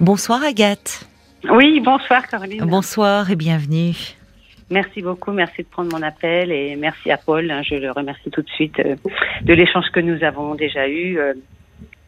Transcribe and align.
Bonsoir 0.00 0.44
Agathe. 0.44 1.08
Oui, 1.50 1.80
bonsoir 1.80 2.28
Caroline. 2.28 2.64
Bonsoir 2.64 3.28
et 3.32 3.36
bienvenue. 3.36 3.96
Merci 4.70 5.02
beaucoup, 5.02 5.32
merci 5.32 5.62
de 5.62 5.66
prendre 5.66 5.90
mon 5.90 6.02
appel 6.02 6.52
et 6.52 6.76
merci 6.76 7.10
à 7.10 7.16
Paul, 7.16 7.50
hein, 7.50 7.62
je 7.62 7.74
le 7.74 7.90
remercie 7.90 8.30
tout 8.30 8.42
de 8.42 8.48
suite 8.50 8.78
euh, 8.78 8.94
de 9.42 9.54
l'échange 9.54 9.86
que 9.92 9.98
nous 9.98 10.22
avons 10.22 10.54
déjà 10.54 10.86
eu 10.88 11.18
euh, 11.18 11.32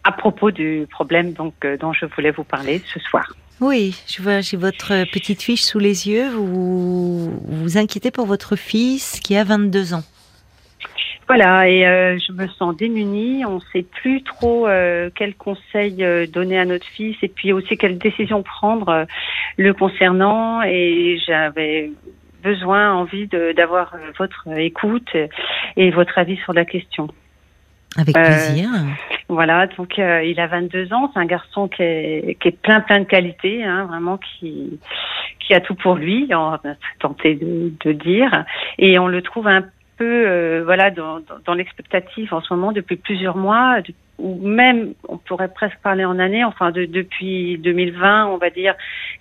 à 0.05 0.13
propos 0.13 0.53
du 0.53 0.87
problème 0.89 1.33
donc 1.33 1.55
euh, 1.65 1.77
dont 1.79 1.93
je 1.93 2.07
voulais 2.07 2.31
vous 2.31 2.45
parler 2.45 2.81
ce 2.93 3.01
soir. 3.01 3.35
Oui, 3.61 4.01
je 4.07 4.23
vois, 4.23 4.41
j'ai 4.41 4.57
votre 4.57 5.11
petite 5.11 5.43
fiche 5.43 5.63
sous 5.63 5.81
les 5.81 6.09
yeux. 6.09 6.29
Vous 6.29 7.31
vous 7.45 7.77
inquiétez 7.77 8.13
pour 8.13 8.27
votre 8.27 8.55
fils 8.55 9.19
qui 9.19 9.37
a 9.37 9.43
22 9.43 9.95
ans. 9.95 10.05
Voilà, 11.31 11.69
et 11.69 11.87
euh, 11.87 12.19
je 12.19 12.33
me 12.33 12.49
sens 12.49 12.77
démunie. 12.77 13.45
On 13.45 13.55
ne 13.55 13.61
sait 13.73 13.85
plus 13.85 14.25
trop 14.25 14.67
euh, 14.67 15.11
quel 15.15 15.37
conseil 15.37 16.03
euh, 16.03 16.27
donner 16.27 16.59
à 16.59 16.65
notre 16.65 16.87
fils 16.87 17.17
et 17.23 17.29
puis 17.29 17.53
aussi 17.53 17.77
quelle 17.77 17.99
décision 17.99 18.43
prendre 18.43 19.07
le 19.57 19.73
concernant. 19.73 20.61
Et 20.63 21.21
j'avais 21.25 21.93
besoin, 22.43 22.93
envie 22.93 23.29
d'avoir 23.29 23.95
votre 24.19 24.49
écoute 24.59 25.15
et 25.77 25.91
votre 25.93 26.19
avis 26.19 26.37
sur 26.39 26.53
la 26.53 26.65
question. 26.65 27.07
Avec 27.97 28.13
plaisir. 28.13 28.69
Voilà, 29.29 29.69
donc 29.69 29.99
il 29.99 30.41
a 30.41 30.47
22 30.49 30.93
ans, 30.93 31.13
c'est 31.15 31.21
un 31.21 31.27
garçon 31.27 31.69
qui 31.69 31.83
est, 31.85 32.39
qui 32.41 32.49
est 32.49 32.61
plein 32.61 32.81
plein 32.81 32.99
de 32.99 33.05
qualités, 33.05 33.63
hein, 33.63 33.85
vraiment 33.85 34.19
qui 34.19 34.81
qui 35.39 35.55
a 35.55 35.61
tout 35.61 35.77
pour 35.77 35.95
lui, 35.95 36.29
on 36.33 36.51
va 36.51 36.61
tenter 36.99 37.37
de, 37.37 37.73
de 37.85 37.93
dire, 37.93 38.45
et 38.79 38.99
on 38.99 39.07
le 39.07 39.23
trouve 39.23 39.47
un 39.47 39.65
euh, 40.05 40.63
voilà 40.65 40.91
dans, 40.91 41.21
dans, 41.45 41.55
l'expectative 41.55 42.33
en 42.33 42.41
ce 42.41 42.53
moment 42.53 42.73
depuis 42.73 42.97
plusieurs 42.97 43.37
mois 43.37 43.79
ou 44.19 44.39
même 44.47 44.95
on 45.09 45.19
pourrait 45.19 45.53
presque 45.53 45.79
parler 45.83 46.05
en 46.05 46.19
année 46.19 46.45
enfin 46.45 46.71
de, 46.71 46.85
depuis 46.85 47.59
2020 47.59 48.27
on 48.27 48.37
va 48.37 48.51
dire 48.51 48.75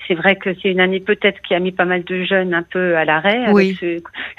c'est 0.08 0.14
vrai 0.14 0.36
que 0.36 0.54
c'est 0.62 0.70
une 0.70 0.80
année 0.80 1.00
peut-être 1.00 1.42
qui 1.42 1.54
a 1.54 1.60
mis 1.60 1.72
pas 1.72 1.86
mal 1.86 2.04
de 2.04 2.24
jeunes 2.24 2.54
un 2.54 2.64
peu 2.64 2.98
à 2.98 3.06
l'arrêt 3.06 3.52
oui. 3.52 3.78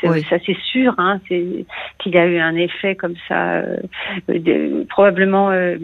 ça 0.02 0.36
c'est 0.44 0.56
sûr 0.70 0.94
hein, 0.98 1.20
c'est 1.28 1.66
qu'il 1.98 2.14
y 2.14 2.18
a 2.18 2.26
eu 2.26 2.38
un 2.38 2.56
effet 2.56 2.94
comme 2.96 3.16
ça 3.28 3.62
euh, 4.28 4.84
probablement 4.88 5.50
euh, 5.50 5.76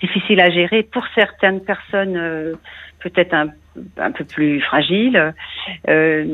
difficile 0.00 0.40
à 0.40 0.50
gérer 0.50 0.82
pour 0.82 1.04
certaines 1.14 1.60
personnes 1.60 2.56
peut-être 3.00 3.34
un 3.34 3.48
un 3.96 4.12
peu 4.12 4.24
plus 4.24 4.60
fragile. 4.60 5.34
Euh, 5.88 6.24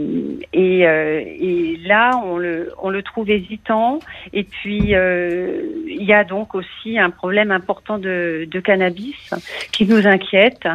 et, 0.53 0.87
euh, 0.87 1.23
et, 1.25 1.77
là, 1.85 2.21
on 2.25 2.37
le, 2.37 2.73
on 2.83 2.91
le 2.91 3.03
trouve 3.03 3.31
hésitant. 3.31 4.01
Et 4.33 4.45
puis, 4.45 4.95
euh, 4.95 5.63
il 5.87 6.05
y 6.05 6.13
a 6.13 6.25
donc 6.25 6.55
aussi 6.55 6.99
un 6.99 7.11
problème 7.11 7.51
important 7.51 7.99
de, 7.99 8.47
de 8.51 8.61
cannabis 8.61 9.35
qui 9.73 9.87
nous 9.87 10.07
inquiète 10.07 10.67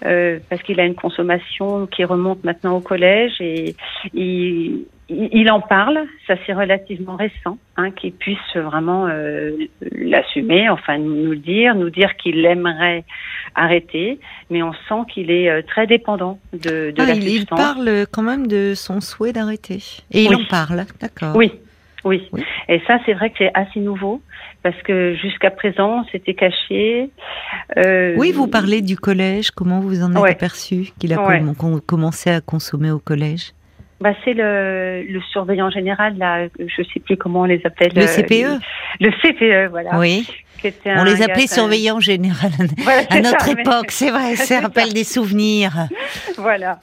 parce 0.00 0.62
qu'il 0.62 0.80
a 0.80 0.84
une 0.84 0.94
consommation 0.94 1.86
qui 1.86 2.04
remonte 2.04 2.44
maintenant 2.44 2.76
au 2.76 2.80
collège 2.80 3.40
et, 3.40 3.74
il 5.14 5.50
en 5.50 5.60
parle, 5.60 6.06
ça 6.26 6.36
c'est 6.46 6.54
relativement 6.54 7.16
récent, 7.16 7.58
hein, 7.76 7.90
qu'il 7.90 8.12
puisse 8.12 8.56
vraiment 8.56 9.08
l'assumer, 9.90 10.70
enfin 10.70 10.96
nous, 10.96 11.32
le 11.32 11.36
dire, 11.36 11.74
nous 11.74 11.90
dire 11.90 12.16
qu'il 12.16 12.42
aimerait 12.46 13.04
arrêter, 13.54 14.20
mais 14.48 14.62
on 14.62 14.72
sent 14.72 15.02
qu'il 15.12 15.30
est 15.30 15.62
très 15.64 15.86
dépendant 15.86 16.01
de, 16.52 16.90
de 16.90 16.94
ah, 16.98 17.06
la 17.06 17.14
il, 17.14 17.22
substance. 17.38 17.38
Il 17.40 17.46
parle 17.62 18.06
quand 18.10 18.22
même 18.22 18.46
de 18.46 18.74
son 18.74 19.00
souhait 19.00 19.32
d'arrêter. 19.32 19.82
Et 20.10 20.24
il 20.24 20.34
en 20.34 20.44
parle, 20.48 20.84
d'accord. 21.00 21.36
Oui. 21.36 21.52
Oui. 22.04 22.28
et 22.68 22.80
ça 22.88 22.98
c'est 23.06 23.12
vrai 23.14 23.30
que 23.30 23.36
c'est 23.38 23.52
assez 23.54 23.78
nouveau 23.78 24.20
parce 24.64 24.74
que 24.82 25.14
jusqu'à 25.14 25.52
présent 25.52 26.04
c'était 26.10 26.34
caché. 26.34 27.10
Euh... 27.76 28.16
Oui, 28.18 28.32
vous 28.32 28.48
parlez 28.48 28.82
du 28.82 28.96
collège. 28.96 29.52
Comment 29.52 29.78
vous 29.78 30.02
en 30.02 30.10
êtes 30.10 30.18
Ouais. 30.18 30.30
aperçu 30.32 30.90
qu'il 30.98 31.12
a 31.12 31.24
Ouais. 31.24 31.40
commencé 31.86 32.30
à 32.30 32.40
consommer 32.40 32.90
au 32.90 32.98
collège? 32.98 33.52
Bah, 34.02 34.14
c'est 34.24 34.34
le, 34.34 35.04
le 35.08 35.20
surveillant 35.30 35.70
général, 35.70 36.18
là, 36.18 36.48
je 36.58 36.82
sais 36.82 36.98
plus 36.98 37.16
comment 37.16 37.42
on 37.42 37.44
les 37.44 37.60
appelle. 37.64 37.92
Le 37.94 38.02
euh, 38.02 38.06
CPE 38.06 38.60
Le 39.00 39.10
CPE, 39.22 39.70
voilà. 39.70 39.96
Oui. 40.00 40.26
On 40.86 41.04
les 41.04 41.22
appelait 41.22 41.46
surveillants 41.46 42.00
général 42.00 42.50
Voilà, 42.78 43.02
à 43.10 43.20
notre 43.20 43.44
ça, 43.44 43.54
mais- 43.54 43.62
époque, 43.62 43.90
c'est 43.92 44.10
vrai, 44.10 44.34
ça 44.36 44.60
rappelle 44.60 44.92
des 44.92 45.04
souvenirs. 45.04 45.86
Voilà. 46.36 46.80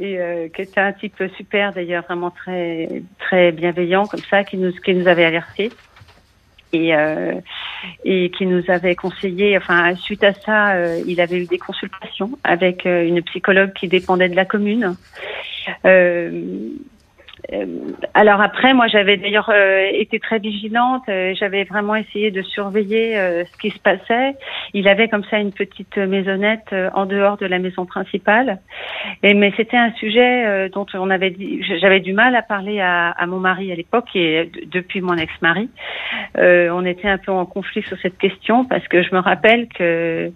Et 0.00 0.18
euh, 0.18 0.48
qui 0.48 0.62
était 0.62 0.80
un 0.80 0.92
type 0.92 1.22
super 1.36 1.72
d'ailleurs, 1.72 2.02
vraiment 2.04 2.30
très 2.30 2.88
très 3.20 3.52
bienveillant 3.52 4.06
comme 4.06 4.22
ça, 4.28 4.42
qui 4.42 4.56
nous 4.56 4.72
qui 4.72 4.94
nous 4.94 5.06
avait 5.06 5.24
alertés 5.24 5.70
et 6.72 6.94
euh, 6.94 7.34
et 8.04 8.30
qui 8.36 8.46
nous 8.46 8.62
avait 8.68 8.96
conseillé. 8.96 9.56
Enfin, 9.56 9.94
suite 9.94 10.24
à 10.24 10.34
ça, 10.34 10.72
euh, 10.72 11.00
il 11.06 11.20
avait 11.20 11.38
eu 11.38 11.46
des 11.46 11.58
consultations 11.58 12.30
avec 12.42 12.84
une 12.84 13.22
psychologue 13.22 13.72
qui 13.74 13.86
dépendait 13.86 14.28
de 14.28 14.36
la 14.36 14.44
commune. 14.44 14.96
Euh, 15.84 16.70
alors 18.14 18.40
après, 18.40 18.74
moi, 18.74 18.86
j'avais 18.88 19.16
d'ailleurs 19.16 19.50
euh, 19.50 19.86
été 19.92 20.18
très 20.18 20.38
vigilante. 20.38 21.02
euh, 21.08 21.34
j'avais 21.38 21.64
vraiment 21.64 21.94
essayé 21.94 22.30
de 22.30 22.42
surveiller 22.42 23.16
euh, 23.18 23.44
ce 23.44 23.56
qui 23.58 23.70
se 23.70 23.78
passait. 23.78 24.34
Il 24.74 24.88
avait 24.88 25.08
comme 25.08 25.24
ça 25.24 25.38
une 25.38 25.52
petite 25.52 25.96
maisonnette 25.96 26.66
euh, 26.72 26.90
en 26.94 27.06
dehors 27.06 27.36
de 27.36 27.46
la 27.46 27.58
maison 27.58 27.86
principale. 27.86 28.58
Et 29.22 29.34
mais 29.34 29.52
c'était 29.56 29.76
un 29.76 29.92
sujet 29.94 30.46
euh, 30.46 30.68
dont 30.68 30.86
on 30.94 31.10
avait 31.10 31.30
dit, 31.30 31.62
j'avais 31.80 32.00
du 32.00 32.12
mal 32.12 32.34
à 32.34 32.42
parler 32.42 32.80
à, 32.80 33.10
à 33.10 33.26
mon 33.26 33.38
mari 33.38 33.70
à 33.72 33.74
l'époque 33.74 34.08
et 34.14 34.50
depuis 34.66 35.00
mon 35.00 35.16
ex-mari, 35.16 35.68
euh, 36.38 36.70
on 36.72 36.84
était 36.84 37.08
un 37.08 37.18
peu 37.18 37.32
en 37.32 37.46
conflit 37.46 37.82
sur 37.82 37.98
cette 37.98 38.18
question 38.18 38.64
parce 38.64 38.86
que 38.88 39.02
je 39.02 39.14
me 39.14 39.20
rappelle 39.20 39.68
que 39.68 40.32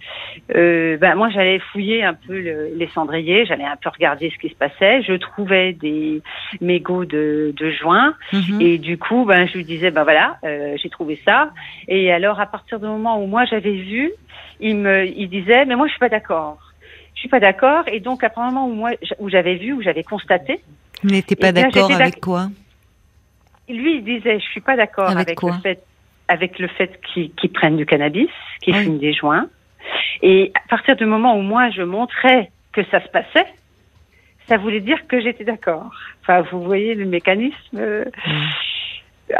euh, 0.55 0.97
ben 0.99 1.15
moi 1.15 1.31
j'allais 1.31 1.59
fouiller 1.59 2.05
un 2.05 2.15
peu 2.15 2.39
le- 2.39 2.71
les 2.77 2.89
cendriers, 2.89 3.45
j'allais 3.47 3.65
un 3.65 3.77
peu 3.77 3.89
regarder 3.89 4.31
ce 4.31 4.39
qui 4.39 4.49
se 4.49 4.57
passait. 4.57 5.03
Je 5.03 5.15
trouvais 5.15 5.73
des 5.73 6.21
mégots 6.61 6.92
de, 7.01 7.53
de 7.57 7.71
joint 7.71 8.15
Mhm. 8.33 8.61
et 8.61 8.79
du 8.79 8.97
coup 8.99 9.25
ben 9.25 9.47
je 9.49 9.55
lui 9.59 9.65
disais 9.65 9.91
ben 9.91 10.05
voilà 10.05 10.37
euh, 10.45 10.77
j'ai 10.81 10.91
trouvé 10.91 11.21
ça. 11.25 11.51
Et 11.89 12.13
alors 12.13 12.39
à 12.41 12.47
partir 12.47 12.79
du 12.81 12.87
moment 12.87 13.23
où 13.23 13.27
moi 13.27 13.45
j'avais 13.47 13.77
vu, 13.93 14.13
il 14.61 14.77
me 14.77 15.07
il 15.07 15.29
disait 15.29 15.65
mais 15.65 15.77
moi 15.77 15.87
je 15.87 15.93
suis 15.93 15.99
pas 16.01 16.09
d'accord. 16.09 16.59
Je 17.15 17.21
suis 17.21 17.29
pas 17.29 17.41
d'accord. 17.41 17.85
Et 17.89 18.01
donc 18.01 18.23
à 18.25 18.31
partir 18.31 18.49
du 18.51 18.55
moment 18.55 18.67
où 18.69 18.75
moi 18.75 18.91
où 19.19 19.29
j'avais 19.29 19.57
vu 19.57 19.73
où 19.73 19.83
j'avais 19.83 20.03
constaté, 20.05 20.61
Vous 21.03 21.11
n'étiez 21.11 21.37
pas 21.37 21.49
Eh 21.51 21.53
d'accord 21.53 21.91
avec 21.93 22.21
quoi? 22.21 22.49
Lui 23.69 23.97
il 23.97 24.05
disait 24.05 24.39
je 24.41 24.45
suis 24.47 24.61
pas 24.61 24.77
d'accord 24.77 25.09
Avec 25.09 25.29
avec, 25.29 25.39
quoi? 25.39 25.53
le 25.57 25.61
fait 25.63 25.83
avec 26.29 26.59
le 26.59 26.69
fait 26.69 27.01
qu'ils 27.13 27.31
qu'ils 27.35 27.53
prennent 27.53 27.77
du 27.77 27.87
cannabis, 27.87 28.29
qu'ils 28.63 28.75
Oui. 28.77 28.83
fument 28.85 28.99
des 28.99 29.13
joints. 29.13 29.47
Et 30.23 30.53
à 30.55 30.69
partir 30.69 30.97
du 30.97 31.05
moment 31.05 31.37
où 31.37 31.43
moi 31.43 31.71
je 31.71 31.83
montrais 31.83 32.51
que 32.73 32.83
ça 32.91 33.01
se 33.03 33.09
passait, 33.09 33.47
ça 34.53 34.59
voulait 34.59 34.81
dire 34.81 35.07
que 35.09 35.19
j'étais 35.21 35.45
d'accord. 35.45 35.91
Enfin 36.23 36.43
vous 36.51 36.63
voyez 36.63 36.95
le 36.95 37.07
mécanisme. 37.07 37.77
euh, 37.79 38.05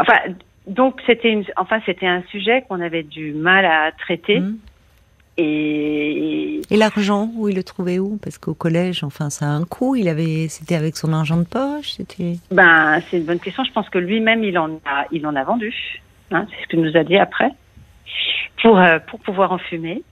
Enfin 0.01 0.19
donc 0.67 1.01
c'était 1.07 1.31
une 1.31 1.45
enfin 1.57 1.81
c'était 1.85 2.07
un 2.07 2.23
sujet 2.31 2.65
qu'on 2.69 2.81
avait 2.81 3.03
du 3.03 3.33
mal 3.35 3.65
à 3.67 3.93
traiter 3.93 4.41
Mhm. 4.41 4.57
et 5.39 6.61
Et 6.71 6.77
l'argent, 6.77 7.31
où 7.37 7.49
il 7.49 7.57
le 7.57 7.65
trouvait 7.65 7.99
où? 7.99 8.19
Parce 8.23 8.39
qu'au 8.39 8.55
collège, 8.55 9.03
enfin, 9.05 9.29
ça 9.31 9.47
a 9.47 9.49
un 9.49 9.65
coût. 9.65 9.97
Il 9.97 10.09
avait, 10.09 10.49
c'était 10.49 10.75
avec 10.77 10.97
son 10.97 11.13
argent 11.13 11.37
de 11.39 11.45
poche. 11.45 11.91
C'était. 11.97 12.35
Ben, 12.51 13.01
c'est 13.07 13.19
une 13.19 13.25
bonne 13.25 13.41
question. 13.41 13.65
Je 13.65 13.73
pense 13.73 13.89
que 13.91 13.99
lui-même, 13.99 14.45
il 14.45 14.57
en 14.59 14.71
a, 14.87 15.07
il 15.11 15.27
en 15.27 15.35
a 15.37 15.45
vendu. 15.45 15.75
Hein, 16.31 16.47
c'est 16.51 16.63
ce 16.63 16.69
qu'il 16.69 16.81
nous 16.81 16.97
a 16.97 17.05
dit 17.05 17.19
après. 17.19 17.51
Pour, 18.63 18.79
euh, 18.79 18.99
pour 19.09 19.19
pouvoir 19.21 19.53
en 19.53 19.59
fumer. 19.59 20.03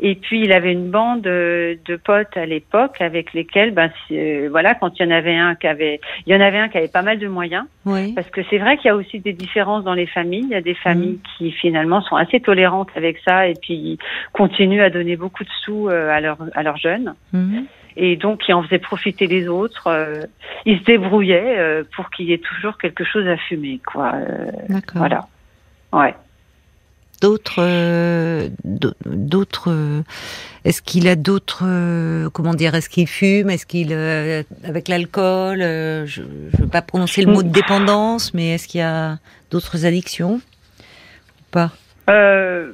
Et 0.00 0.14
puis, 0.14 0.42
il 0.42 0.52
avait 0.52 0.72
une 0.72 0.90
bande 0.90 1.26
euh, 1.26 1.74
de 1.86 1.96
potes 1.96 2.36
à 2.36 2.46
l'époque 2.46 3.00
avec 3.00 3.32
lesquels, 3.34 3.72
ben, 3.72 3.90
euh, 4.12 4.48
voilà, 4.50 4.74
quand 4.74 4.98
il 4.98 5.02
y 5.04 5.06
en 5.06 5.10
avait 5.10 5.36
un 5.36 5.54
qui 5.54 5.66
avait, 5.66 6.00
il 6.26 6.32
y 6.32 6.36
en 6.36 6.40
avait 6.40 6.58
un 6.58 6.68
qui 6.68 6.78
avait 6.78 6.88
pas 6.88 7.02
mal 7.02 7.18
de 7.18 7.28
moyens. 7.28 7.64
Oui. 7.86 8.12
Parce 8.14 8.28
que 8.30 8.40
c'est 8.50 8.58
vrai 8.58 8.76
qu'il 8.76 8.86
y 8.86 8.90
a 8.90 8.96
aussi 8.96 9.20
des 9.20 9.32
différences 9.32 9.84
dans 9.84 9.94
les 9.94 10.06
familles. 10.06 10.44
Il 10.44 10.50
y 10.50 10.54
a 10.54 10.60
des 10.62 10.74
familles 10.74 11.18
qui 11.36 11.50
finalement 11.52 12.00
sont 12.02 12.16
assez 12.16 12.40
tolérantes 12.40 12.90
avec 12.96 13.18
ça 13.26 13.46
et 13.46 13.54
puis 13.60 13.98
continuent 14.32 14.82
à 14.82 14.90
donner 14.90 15.16
beaucoup 15.16 15.44
de 15.44 15.50
sous 15.64 15.88
euh, 15.88 16.10
à 16.10 16.20
leurs 16.20 16.38
à 16.54 16.62
leurs 16.62 16.76
jeunes 16.76 17.14
Mhm. 17.32 17.64
et 17.96 18.16
donc 18.16 18.40
qui 18.40 18.52
en 18.52 18.62
faisait 18.62 18.78
profiter 18.78 19.26
les 19.26 19.48
autres. 19.48 19.86
euh, 19.88 20.22
ils 20.66 20.78
se 20.78 20.84
débrouillaient 20.84 21.58
euh, 21.58 21.84
pour 21.96 22.10
qu'il 22.10 22.26
y 22.26 22.32
ait 22.32 22.38
toujours 22.38 22.78
quelque 22.78 23.04
chose 23.04 23.26
à 23.26 23.36
fumer, 23.36 23.80
quoi. 23.86 24.12
euh, 24.14 24.50
D'accord. 24.68 24.98
voilà. 24.98 25.20
Ouais. 25.92 26.14
D'autres, 27.20 27.56
euh, 27.60 28.48
d'au- 28.64 28.94
d'autres. 29.06 29.70
euh, 29.70 30.02
Est-ce 30.64 30.82
qu'il 30.82 31.08
a 31.08 31.16
d'autres, 31.16 31.62
euh, 31.66 32.28
comment 32.30 32.52
dire, 32.54 32.74
est-ce 32.74 32.88
qu'il 32.90 33.06
fume, 33.06 33.48
est-ce 33.50 33.64
qu'il, 33.66 33.92
avec 34.68 34.88
l'alcool, 34.88 35.58
je, 35.60 36.04
je 36.06 36.22
veux 36.62 36.68
pas 36.68 36.82
prononcer 36.82 37.22
le 37.24 37.32
mot 37.32 37.42
de 37.42 37.48
dépendance, 37.48 38.34
mais 38.34 38.54
est-ce 38.54 38.68
qu'il 38.68 38.80
y 38.80 38.84
a 38.84 39.18
d'autres 39.50 39.86
addictions 39.86 40.34
ou 40.34 41.44
pas? 41.50 41.70
Euh, 42.10 42.72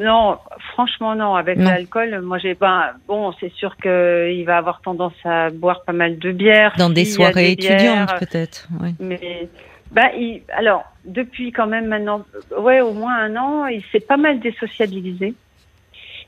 non, 0.00 0.38
franchement 0.72 1.14
non. 1.14 1.34
Avec 1.34 1.58
l'alcool, 1.58 2.20
moi 2.22 2.38
j'ai 2.38 2.54
pas. 2.54 2.94
Bon, 3.06 3.32
c'est 3.40 3.52
sûr 3.52 3.76
que 3.76 4.30
il 4.32 4.44
va 4.44 4.56
avoir 4.58 4.80
tendance 4.80 5.12
à 5.24 5.50
boire 5.50 5.82
pas 5.84 5.92
mal 5.92 6.18
de 6.18 6.32
bière. 6.32 6.74
Dans 6.78 6.90
des 6.90 7.04
soirées 7.04 7.52
étudiantes, 7.52 8.10
peut-être. 8.18 8.68
Oui. 8.80 8.94
Mais 9.00 9.48
bah, 9.90 10.10
il, 10.14 10.42
alors 10.52 10.84
depuis 11.04 11.52
quand 11.52 11.66
même 11.66 11.86
maintenant, 11.86 12.24
ouais, 12.58 12.80
au 12.80 12.92
moins 12.92 13.16
un 13.16 13.36
an, 13.36 13.66
il 13.66 13.82
s'est 13.90 14.00
pas 14.00 14.16
mal 14.16 14.40
désociabilisé. 14.40 15.34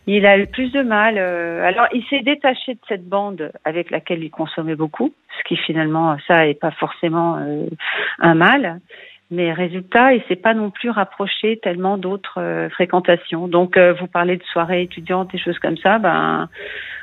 il 0.06 0.26
a 0.26 0.38
eu 0.38 0.46
plus 0.46 0.72
de 0.72 0.82
mal. 0.82 1.18
euh, 1.18 1.64
alors, 1.64 1.86
il 1.92 2.04
s'est 2.04 2.22
détaché 2.22 2.74
de 2.74 2.80
cette 2.88 3.06
bande 3.06 3.52
avec 3.64 3.90
laquelle 3.90 4.24
il 4.24 4.30
consommait 4.30 4.76
beaucoup, 4.76 5.12
ce 5.38 5.44
qui 5.44 5.56
finalement, 5.56 6.16
ça 6.26 6.46
n'est 6.46 6.54
pas 6.54 6.70
forcément 6.70 7.36
euh, 7.36 7.66
un 8.18 8.34
mal. 8.34 8.80
Mais 9.30 9.52
résultat, 9.52 10.12
il 10.12 10.22
s'est 10.24 10.36
pas 10.36 10.54
non 10.54 10.70
plus 10.70 10.90
rapproché 10.90 11.58
tellement 11.62 11.98
d'autres 11.98 12.40
euh, 12.40 12.68
fréquentations. 12.70 13.46
Donc, 13.46 13.76
euh, 13.76 13.92
vous 13.92 14.08
parlez 14.08 14.36
de 14.36 14.42
soirées 14.44 14.82
étudiantes, 14.82 15.30
des 15.30 15.38
choses 15.38 15.58
comme 15.60 15.76
ça. 15.76 15.98
Ben, 15.98 16.48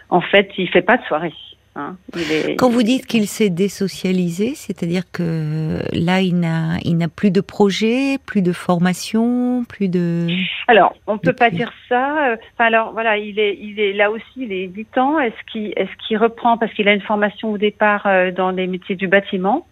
en 0.10 0.20
fait, 0.20 0.52
il 0.58 0.70
fait 0.70 0.82
pas 0.82 0.98
de 0.98 1.04
soirée. 1.04 1.34
Hein. 1.78 1.96
Est- 2.16 2.56
Quand 2.58 2.70
vous 2.70 2.84
dites 2.84 3.06
qu'il 3.06 3.28
s'est 3.28 3.50
désocialisé, 3.50 4.54
c'est-à-dire 4.56 5.04
que 5.12 5.80
là, 5.94 6.22
il 6.22 6.40
n'a, 6.40 6.78
il 6.84 6.98
n'a 6.98 7.08
plus 7.08 7.32
de 7.32 7.42
projet, 7.42 8.18
plus 8.26 8.42
de 8.42 8.52
formation, 8.52 9.64
plus 9.70 9.88
de. 9.88 10.28
Alors, 10.68 10.96
on 11.08 11.18
peut 11.18 11.34
pas 11.34 11.50
dire 11.50 11.72
ça. 11.88 12.36
Enfin, 12.54 12.66
alors 12.66 12.92
voilà, 12.94 13.18
il 13.18 13.40
est, 13.40 13.58
il 13.62 13.80
est 13.80 13.94
là 13.94 14.12
aussi, 14.12 14.24
il 14.38 14.52
est 14.52 14.68
8 14.68 14.98
ans. 14.98 15.20
Est-ce 15.20 15.52
qu'il, 15.52 15.74
est-ce 15.78 16.08
qu'il 16.08 16.18
reprend 16.18 16.58
parce 16.58 16.74
qu'il 16.74 16.88
a 16.88 16.94
une 16.94 17.02
formation 17.02 17.52
au 17.52 17.58
départ 17.58 18.06
euh, 18.06 18.32
dans 18.32 18.52
les 18.52 18.68
métiers 18.68 18.96
du 18.96 19.08
bâtiment? 19.08 19.66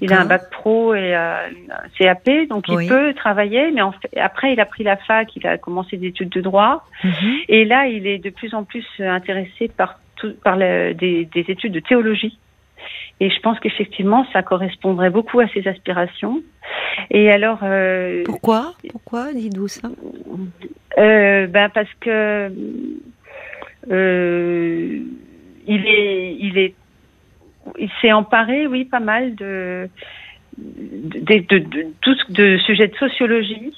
Il 0.00 0.12
a 0.12 0.20
un 0.20 0.26
bac 0.26 0.48
pro 0.50 0.94
et 0.94 1.16
euh, 1.16 1.34
un 1.70 1.88
CAP, 1.98 2.30
donc 2.48 2.66
Oui. 2.68 2.84
il 2.84 2.88
peut 2.88 3.12
travailler. 3.14 3.72
Mais 3.72 3.82
en 3.82 3.90
fait, 3.92 4.16
après, 4.16 4.52
il 4.52 4.60
a 4.60 4.64
pris 4.64 4.84
la 4.84 4.96
fac, 4.96 5.34
il 5.34 5.44
a 5.44 5.58
commencé 5.58 5.96
des 5.96 6.06
études 6.08 6.28
de 6.28 6.40
droit, 6.40 6.84
Mhm. 7.02 7.12
et 7.48 7.64
là, 7.64 7.86
il 7.88 8.06
est 8.06 8.18
de 8.18 8.30
plus 8.30 8.54
en 8.54 8.62
plus 8.62 8.84
intéressé 9.00 9.68
par 9.76 9.98
tout, 10.16 10.34
par 10.44 10.56
le- 10.56 10.92
des, 10.94 11.24
des 11.26 11.44
études 11.48 11.72
de 11.72 11.80
théologie. 11.80 12.38
Et 13.20 13.30
je 13.30 13.40
pense 13.40 13.58
qu'effectivement, 13.60 14.26
ça 14.32 14.42
correspondrait 14.42 15.10
beaucoup 15.10 15.40
à 15.40 15.48
ses 15.48 15.66
aspirations. 15.66 16.42
Et 17.10 17.30
alors, 17.30 17.60
euh, 17.62 18.22
Pourquoi? 18.24 18.74
Pourquoi 18.90 19.32
dites-vous 19.32 19.68
ça? 19.68 19.88
Euh, 20.98 21.46
ben 21.46 21.68
parce 21.70 21.88
que 22.00 22.50
euh, 23.90 24.98
il 25.66 25.86
est, 25.86 26.36
il 26.40 26.58
est, 26.58 26.74
il 27.78 27.90
s'est 28.00 28.12
emparé, 28.12 28.66
oui, 28.66 28.84
pas 28.84 29.00
mal 29.00 29.34
de 29.34 29.88
de, 30.58 31.18
de, 31.20 31.38
de, 31.48 31.58
de 31.58 31.86
tout 32.00 32.14
ce- 32.14 32.32
de 32.32 32.58
sujets 32.58 32.88
de 32.88 32.96
sociologie. 32.96 33.72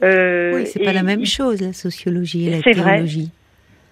Oui, 0.00 0.66
c'est 0.66 0.82
pas 0.82 0.92
la 0.92 1.02
même 1.02 1.20
il- 1.20 1.26
chose, 1.26 1.60
la 1.60 1.72
sociologie 1.72 2.46
et 2.46 2.50
la 2.50 2.62
C'est 2.62 2.72
vrai. 2.72 2.92
théologie. 2.94 3.30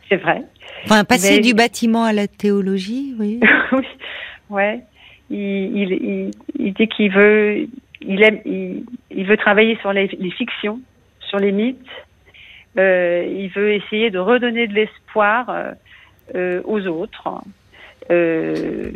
C'est 0.09 0.17
vrai. 0.17 0.43
Enfin, 0.85 1.05
passer 1.05 1.37
Mais- 1.37 1.41
du 1.41 1.55
bâtiment 1.55 2.05
à 2.05 2.13
la 2.13 2.29
théologie, 2.29 3.15
oui. 3.19 3.41
oui, 3.73 3.85
ouais. 4.51 4.81
Il, 5.31 5.39
il, 5.39 5.93
il, 5.93 6.31
il 6.59 6.73
dit 6.75 6.87
qu'il 6.89 7.11
veut, 7.13 7.67
il 8.01 8.23
aime, 8.23 8.39
il, 8.45 9.27
veut 9.27 9.37
travailler 9.37 9.77
sur 9.81 9.93
les, 9.93 10.07
les 10.21 10.31
fictions, 10.31 10.81
sur 11.21 11.39
les 11.39 11.51
mythes. 11.51 11.79
Euh, 12.79 13.25
il 13.29 13.49
veut 13.49 13.73
essayer 13.73 14.11
de 14.11 14.19
redonner 14.19 14.67
de 14.69 14.75
l'espoir 14.75 15.49
euh, 15.51 15.73
euh, 16.37 16.61
aux 16.65 16.87
autres 16.87 17.29
euh, 18.11 18.93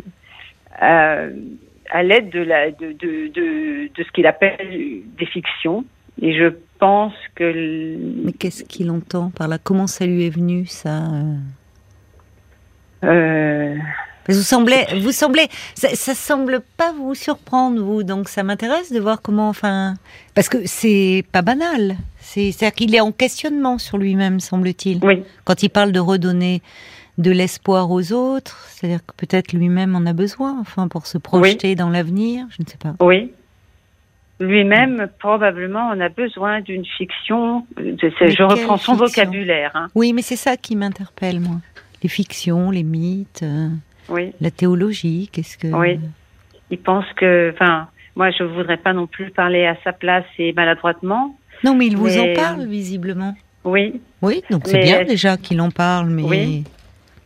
à, 0.79 1.23
à 1.89 2.03
l'aide 2.03 2.29
de, 2.29 2.39
la, 2.39 2.71
de, 2.71 2.93
de, 2.93 3.27
de, 3.33 3.89
de 3.93 4.03
ce 4.03 4.11
qu'il 4.11 4.27
appelle 4.27 5.01
des 5.17 5.25
fictions. 5.25 5.83
Et 6.21 6.33
je 6.37 6.53
pense 6.79 7.13
que 7.35 7.97
Mais 8.23 8.31
qu'est-ce 8.33 8.63
qu'il 8.63 8.89
entend 8.91 9.31
par 9.31 9.47
là? 9.47 9.57
Comment 9.61 9.87
ça 9.87 10.05
lui 10.05 10.25
est 10.25 10.29
venu, 10.35 10.65
ça 10.65 11.09
euh 13.03 13.75
vous 14.29 14.43
semblez, 14.43 14.85
vous 15.01 15.11
semblez, 15.11 15.47
ça, 15.73 15.89
ça 15.95 16.13
semble 16.13 16.61
pas 16.77 16.93
vous 16.93 17.15
surprendre, 17.15 17.81
vous. 17.83 18.03
Donc, 18.03 18.29
ça 18.29 18.43
m'intéresse 18.43 18.91
de 18.93 18.99
voir 18.99 19.21
comment, 19.21 19.49
enfin, 19.49 19.95
parce 20.35 20.47
que 20.47 20.59
c'est 20.65 21.25
pas 21.31 21.41
banal. 21.41 21.95
C'est, 22.19 22.51
c'est-à-dire 22.51 22.75
qu'il 22.75 22.95
est 22.95 22.99
en 23.01 23.11
questionnement 23.11 23.77
sur 23.79 23.97
lui-même, 23.97 24.39
semble-t-il. 24.39 25.03
oui, 25.03 25.23
Quand 25.43 25.63
il 25.63 25.69
parle 25.69 25.91
de 25.91 25.99
redonner 25.99 26.61
de 27.17 27.31
l'espoir 27.31 27.89
aux 27.91 28.13
autres, 28.13 28.63
c'est-à-dire 28.69 28.99
que 29.05 29.13
peut-être 29.17 29.53
lui-même 29.53 29.95
en 29.95 30.05
a 30.05 30.13
besoin, 30.13 30.55
enfin, 30.61 30.87
pour 30.87 31.07
se 31.07 31.17
projeter 31.17 31.75
dans 31.75 31.89
l'avenir. 31.89 32.45
Je 32.51 32.63
ne 32.63 32.67
sais 32.69 32.77
pas. 32.77 32.93
Oui. 33.03 33.31
Lui-même, 34.39 35.07
probablement, 35.19 35.89
on 35.93 35.99
a 35.99 36.09
besoin 36.09 36.61
d'une 36.61 36.85
fiction. 36.85 37.65
de- 37.75 37.97
je 37.99 38.43
reprends 38.43 38.77
son 38.77 38.93
fiction? 38.93 38.95
vocabulaire. 38.95 39.71
hein. 39.75 39.87
Oui, 39.93 40.13
mais 40.13 40.21
c'est 40.21 40.35
ça 40.35 40.57
qui 40.57 40.75
m'interpelle, 40.75 41.39
moi. 41.39 41.57
Les 42.03 42.09
fictions, 42.09 42.71
les 42.71 42.83
mythes, 42.83 43.43
euh, 43.43 43.69
Oui. 44.09 44.31
la 44.41 44.51
théologie. 44.51 45.29
Qu'est-ce 45.31 45.57
que 45.57 45.67
Oui. 45.67 45.99
Il 46.69 46.79
pense 46.79 47.05
que, 47.15 47.51
enfin, 47.53 47.87
moi, 48.15 48.31
je 48.31 48.43
voudrais 48.43 48.77
pas 48.77 48.93
non 48.93 49.07
plus 49.07 49.29
parler 49.31 49.65
à 49.65 49.75
sa 49.83 49.93
place 49.93 50.25
et 50.39 50.53
maladroitement. 50.53 51.37
Non, 51.63 51.75
mais 51.75 51.87
il 51.87 51.97
vous 51.97 52.17
en 52.17 52.33
parle 52.33 52.65
visiblement. 52.65 53.35
Oui. 53.63 54.01
Oui, 54.21 54.41
donc 54.49 54.63
c'est 54.65 54.77
Mais 54.77 54.83
bien 54.83 55.03
déjà 55.03 55.37
qu'il 55.37 55.61
en 55.61 55.69
parle, 55.69 56.09
mais 56.09 56.23
Oui. 56.23 56.63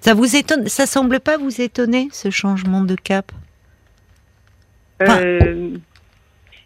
ça 0.02 0.14
vous 0.14 0.36
étonne, 0.36 0.68
ça 0.68 0.86
semble 0.86 1.20
pas 1.22 1.38
vous 1.38 1.62
étonner 1.62 2.10
ce 2.12 2.30
changement 2.30 2.82
de 2.82 2.96
cap? 2.96 3.32
Enfin- 5.02 5.20
Euh, 5.22 5.78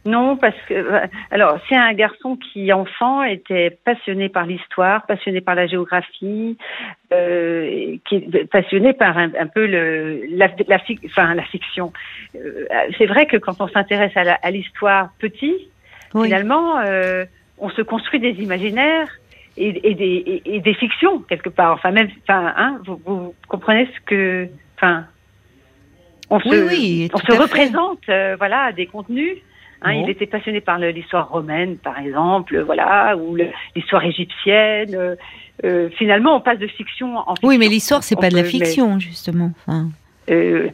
non, 0.05 0.37
parce 0.37 0.55
que 0.67 0.73
euh, 0.73 0.99
alors 1.29 1.59
c'est 1.67 1.75
un 1.75 1.93
garçon 1.93 2.37
qui 2.37 2.71
enfant 2.71 3.21
était 3.23 3.69
passionné 3.83 4.29
par 4.29 4.45
l'histoire, 4.45 5.05
passionné 5.05 5.41
par 5.41 5.55
la 5.55 5.67
géographie, 5.67 6.57
euh, 7.11 7.97
qui 8.07 8.15
est 8.15 8.49
passionné 8.49 8.93
par 8.93 9.17
un, 9.17 9.31
un 9.37 9.47
peu 9.47 9.65
le 9.67 10.25
la, 10.29 10.47
la, 10.67 10.77
fic- 10.77 11.05
enfin, 11.05 11.33
la 11.35 11.43
fiction. 11.43 11.91
Euh, 12.35 12.65
c'est 12.97 13.07
vrai 13.07 13.25
que 13.25 13.37
quand 13.37 13.59
on 13.59 13.67
s'intéresse 13.67 14.13
à 14.15 14.51
l'histoire 14.51 15.09
petit, 15.19 15.67
Oui. 16.13 16.27
finalement, 16.27 16.79
euh, 16.79 17.25
on 17.57 17.69
se 17.69 17.81
construit 17.81 18.21
des 18.21 18.41
imaginaires 18.41 19.09
et, 19.57 19.67
et 19.91 19.95
des, 19.95 20.05
et, 20.05 20.55
et 20.55 20.59
des 20.61 20.73
fictions 20.75 21.19
quelque 21.19 21.49
part. 21.49 21.73
Enfin 21.73 21.91
même, 21.91 22.09
enfin, 22.23 22.53
hein, 22.55 22.79
vous, 22.85 23.01
vous 23.05 23.35
comprenez 23.49 23.85
ce 23.93 23.99
que, 24.05 24.47
enfin, 24.77 25.05
on 26.29 26.39
se, 26.39 26.47
Oui, 26.47 26.57
oui, 26.69 27.09
on 27.13 27.17
se 27.17 27.33
représente, 27.33 28.07
euh, 28.07 28.37
voilà, 28.37 28.71
des 28.71 28.85
contenus. 28.85 29.37
Hein, 29.81 29.93
Bon. 29.93 30.03
Il 30.05 30.09
était 30.09 30.25
passionné 30.27 30.59
par 30.61 30.77
l'histoire 30.77 31.29
romaine, 31.29 31.77
par 31.77 31.97
exemple, 31.99 32.59
voilà, 32.61 33.15
ou 33.17 33.37
l'histoire 33.75 34.03
égyptienne. 34.03 34.93
euh, 34.93 35.15
euh, 35.65 35.89
finalement, 35.97 36.35
on 36.35 36.41
passe 36.41 36.59
de 36.59 36.67
fiction 36.67 37.17
en 37.17 37.35
fiction. 37.35 37.47
Oui, 37.47 37.57
mais 37.57 37.67
l'histoire 37.67 38.03
c'est 38.03 38.15
pas 38.15 38.29
de 38.29 38.35
la 38.35 38.43
mais- 38.43 38.49
fiction 38.49 38.97
justement. 38.99 39.51
Enfin, 39.67 39.89
Euh, 40.29 40.69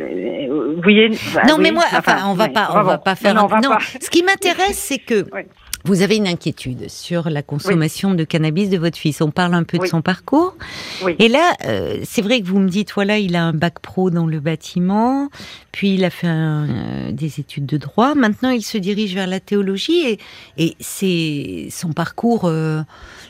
euh, 0.00 0.74
oui, 0.84 1.08
bah 1.34 1.42
non, 1.48 1.54
oui, 1.56 1.62
mais 1.62 1.70
moi, 1.72 1.84
enfin, 1.92 2.18
on 2.28 2.34
va 2.34 2.48
pas, 2.48 2.68
on 2.70 2.74
Bon, 2.78 2.82
va 2.84 2.98
pas 2.98 3.14
faire. 3.14 3.34
Non, 3.34 3.44
un- 3.44 3.46
va 3.46 3.60
non. 3.60 3.70
pas. 3.70 3.78
Ce 4.00 4.08
qui 4.10 4.22
m'intéresse, 4.22 4.78
c'est 4.78 4.98
que 4.98 5.24
Oui. 5.34 5.42
Vous 5.86 6.02
avez 6.02 6.16
une 6.16 6.26
inquiétude 6.26 6.90
sur 6.90 7.30
la 7.30 7.42
consommation 7.42 8.14
de 8.14 8.24
cannabis 8.24 8.68
de 8.68 8.76
votre 8.76 8.98
fils. 8.98 9.20
On 9.20 9.30
parle 9.30 9.54
un 9.54 9.62
peu 9.62 9.78
de 9.78 9.86
son 9.86 10.02
parcours. 10.02 10.56
Oui. 11.04 11.14
Et 11.20 11.28
là, 11.28 11.54
euh, 11.64 12.00
c'est 12.04 12.22
vrai 12.22 12.40
que 12.40 12.46
vous 12.46 12.58
me 12.58 12.68
dites, 12.68 12.92
voilà, 12.92 13.18
il 13.18 13.36
a 13.36 13.44
un 13.44 13.52
bac 13.52 13.78
pro 13.78 14.10
dans 14.10 14.26
le 14.26 14.40
bâtiment, 14.40 15.28
puis 15.70 15.94
il 15.94 16.04
a 16.04 16.10
fait 16.10 16.26
un, 16.26 16.68
euh, 16.68 17.12
des 17.12 17.38
études 17.38 17.66
de 17.66 17.76
droit. 17.76 18.14
Maintenant, 18.16 18.50
il 18.50 18.62
se 18.62 18.78
dirige 18.78 19.14
vers 19.14 19.28
la 19.28 19.38
théologie 19.38 20.06
et, 20.06 20.18
et 20.58 20.76
c'est 20.80 21.68
son 21.70 21.92
parcours 21.92 22.46
euh, 22.46 22.82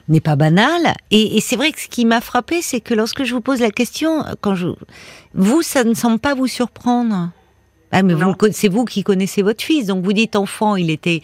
n'est 0.08 0.20
pas 0.20 0.36
banal. 0.36 0.94
Et, 1.10 1.36
et 1.36 1.40
c'est 1.40 1.56
vrai 1.56 1.72
que 1.72 1.80
ce 1.80 1.88
qui 1.88 2.06
m'a 2.06 2.22
frappé, 2.22 2.62
c'est 2.62 2.80
que 2.80 2.94
lorsque 2.94 3.24
je 3.24 3.34
vous 3.34 3.42
pose 3.42 3.60
la 3.60 3.70
question, 3.70 4.24
quand 4.40 4.54
je, 4.54 4.68
vous, 5.34 5.60
ça 5.60 5.84
ne 5.84 5.94
semble 5.94 6.18
pas 6.18 6.34
vous 6.34 6.46
surprendre. 6.46 7.30
Ah, 7.98 8.02
mais 8.02 8.12
vous, 8.12 8.34
c'est 8.52 8.68
vous 8.68 8.84
qui 8.84 9.02
connaissez 9.02 9.40
votre 9.40 9.62
fils, 9.64 9.86
donc 9.86 10.04
vous 10.04 10.12
dites 10.12 10.36
enfant, 10.36 10.76
il 10.76 10.90
était 10.90 11.22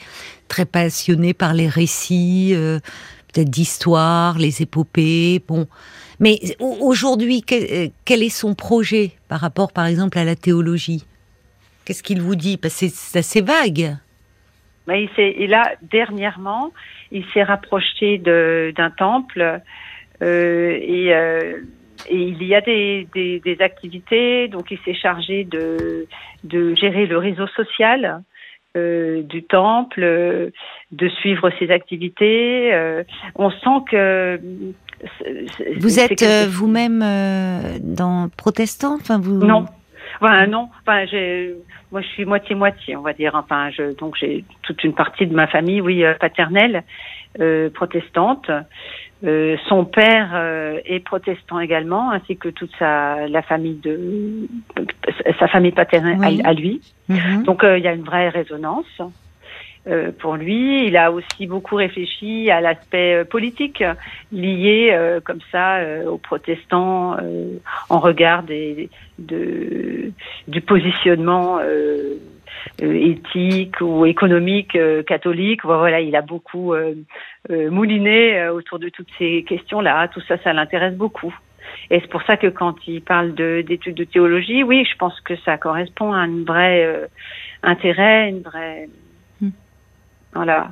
très 0.48 0.64
passionné 0.64 1.34
par 1.34 1.52
les 1.52 1.68
récits, 1.68 2.52
euh, 2.54 2.78
peut-être 3.30 3.50
d'histoire, 3.50 4.38
les 4.38 4.62
épopées, 4.62 5.42
bon. 5.46 5.66
Mais 6.18 6.40
au- 6.60 6.78
aujourd'hui, 6.80 7.42
quel, 7.42 7.64
euh, 7.70 7.88
quel 8.06 8.22
est 8.22 8.30
son 8.30 8.54
projet 8.54 9.10
par 9.28 9.40
rapport, 9.40 9.70
par 9.70 9.84
exemple, 9.84 10.16
à 10.16 10.24
la 10.24 10.34
théologie? 10.34 11.04
Qu'est-ce 11.84 12.02
qu'il 12.02 12.22
vous 12.22 12.36
dit? 12.36 12.56
Parce 12.56 12.80
que 12.80 12.86
c'est 12.88 13.18
assez 13.18 13.42
vague. 13.42 13.98
Mais 14.86 15.02
il 15.02 15.10
s'est, 15.14 15.34
et 15.38 15.48
là, 15.48 15.74
dernièrement, 15.82 16.72
il 17.10 17.26
s'est 17.34 17.42
rapproché 17.42 18.16
de, 18.16 18.72
d'un 18.74 18.90
temple 18.90 19.60
euh, 20.22 20.78
et, 20.80 21.12
euh, 21.14 21.60
et 22.08 22.16
il 22.22 22.42
y 22.42 22.54
a 22.54 22.60
des, 22.60 23.06
des, 23.14 23.40
des 23.40 23.60
activités. 23.60 24.48
Donc, 24.48 24.70
il 24.70 24.78
s'est 24.84 24.94
chargé 24.94 25.44
de, 25.44 26.06
de 26.44 26.74
gérer 26.74 27.06
le 27.06 27.18
réseau 27.18 27.46
social 27.48 28.22
euh, 28.76 29.22
du 29.22 29.42
temple, 29.42 30.00
euh, 30.02 30.50
de 30.92 31.08
suivre 31.08 31.50
ses 31.58 31.70
activités. 31.70 32.72
Euh, 32.72 33.02
on 33.34 33.50
sent 33.50 33.84
que 33.90 34.40
c'est- 35.18 35.78
Vous 35.78 35.98
êtes 36.00 36.22
euh, 36.22 36.46
vous-même 36.48 37.02
euh, 37.02 37.78
dans 37.80 38.28
protestant? 38.36 38.94
Enfin, 38.94 39.18
vous 39.20 39.44
Non. 39.44 39.66
Enfin, 40.20 40.46
non. 40.46 40.68
Enfin, 40.82 41.04
j'ai, 41.06 41.54
moi, 41.90 42.00
je 42.00 42.06
suis 42.08 42.24
moitié-moitié, 42.24 42.96
on 42.96 43.02
va 43.02 43.12
dire. 43.12 43.32
Enfin, 43.34 43.70
je, 43.70 43.94
donc 43.96 44.16
j'ai 44.20 44.44
toute 44.62 44.82
une 44.84 44.94
partie 44.94 45.26
de 45.26 45.34
ma 45.34 45.46
famille, 45.46 45.80
oui, 45.80 46.04
euh, 46.04 46.14
paternelle, 46.14 46.82
euh, 47.40 47.70
protestante. 47.70 48.50
Euh, 49.24 49.56
son 49.68 49.84
père 49.84 50.30
euh, 50.34 50.80
est 50.84 50.98
protestant 51.00 51.60
également, 51.60 52.10
ainsi 52.10 52.36
que 52.36 52.48
toute 52.48 52.72
sa 52.78 53.28
la 53.28 53.42
famille 53.42 53.78
de 53.80 54.48
sa 55.38 55.46
famille 55.46 55.70
paternelle 55.72 56.18
Oui. 56.18 56.40
à, 56.44 56.48
à 56.48 56.52
lui. 56.52 56.80
Mhm. 57.08 57.44
Donc 57.44 57.62
euh, 57.62 57.78
il 57.78 57.84
y 57.84 57.88
a 57.88 57.92
une 57.94 58.02
vraie 58.04 58.28
résonance. 58.30 59.00
euh, 59.88 60.12
pour 60.16 60.36
lui. 60.36 60.86
Il 60.86 60.96
a 60.96 61.10
aussi 61.10 61.46
beaucoup 61.46 61.74
réfléchi 61.76 62.50
à 62.50 62.60
l'aspect 62.60 63.14
euh, 63.16 63.24
politique 63.24 63.82
lié 64.30 64.90
euh, 64.92 65.20
comme 65.20 65.40
ça 65.50 65.78
aux 66.06 66.18
protestants 66.18 67.16
en 67.88 67.98
regard 67.98 68.44
des, 68.44 68.88
de, 69.18 70.12
du 70.46 70.60
positionnement 70.60 71.58
éthique 72.80 73.80
ou 73.80 74.06
économique 74.06 74.76
catholique. 75.06 75.64
Voilà, 75.64 76.00
il 76.00 76.16
a 76.16 76.22
beaucoup 76.22 76.74
mouliné 77.48 78.48
autour 78.48 78.78
de 78.78 78.88
toutes 78.88 79.10
ces 79.18 79.44
questions-là. 79.44 80.08
Tout 80.08 80.20
ça, 80.28 80.36
ça 80.42 80.52
l'intéresse 80.52 80.94
beaucoup. 80.94 81.34
Et 81.90 82.00
c'est 82.00 82.10
pour 82.10 82.22
ça 82.22 82.36
que 82.36 82.48
quand 82.48 82.76
il 82.86 83.02
parle 83.02 83.34
d'études 83.34 83.94
de, 83.94 84.04
théologie, 84.04 84.62
oui, 84.62 84.86
je 84.90 84.96
pense 84.96 85.18
que 85.20 85.34
ça 85.44 85.56
correspond 85.58 86.12
à 86.12 86.18
un 86.18 86.44
vrai 86.44 87.08
intérêt, 87.62 88.28
une 88.28 88.42
vraie 88.42 88.88
voilà. 90.34 90.70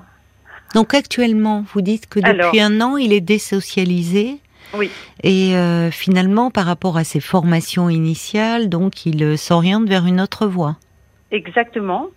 Donc 0.75 0.94
actuellement, 0.94 1.64
vous 1.73 1.80
dites 1.80 2.09
que 2.09 2.20
depuis 2.20 2.61
un 2.61 2.80
an, 2.80 2.97
il 2.97 3.12
est 3.12 3.20
désocialisé. 3.20 4.38
Oui. 4.75 4.90
Et 5.25 5.56
euh, 5.56 5.90
finalement, 5.90 6.50
par 6.50 6.64
rapport 6.64 6.97
à 6.97 7.04
ses 7.04 7.20
formations 7.20 7.90
initiales, 7.90 8.68
donc 8.68 9.04
il 9.04 9.23
euh, 9.23 9.37
s'oriente 9.37 9.88
vers 9.88 10.06
une 10.06 10.20
autre 10.20 10.47
voie. 10.47 10.76
Exactement. 11.31 12.11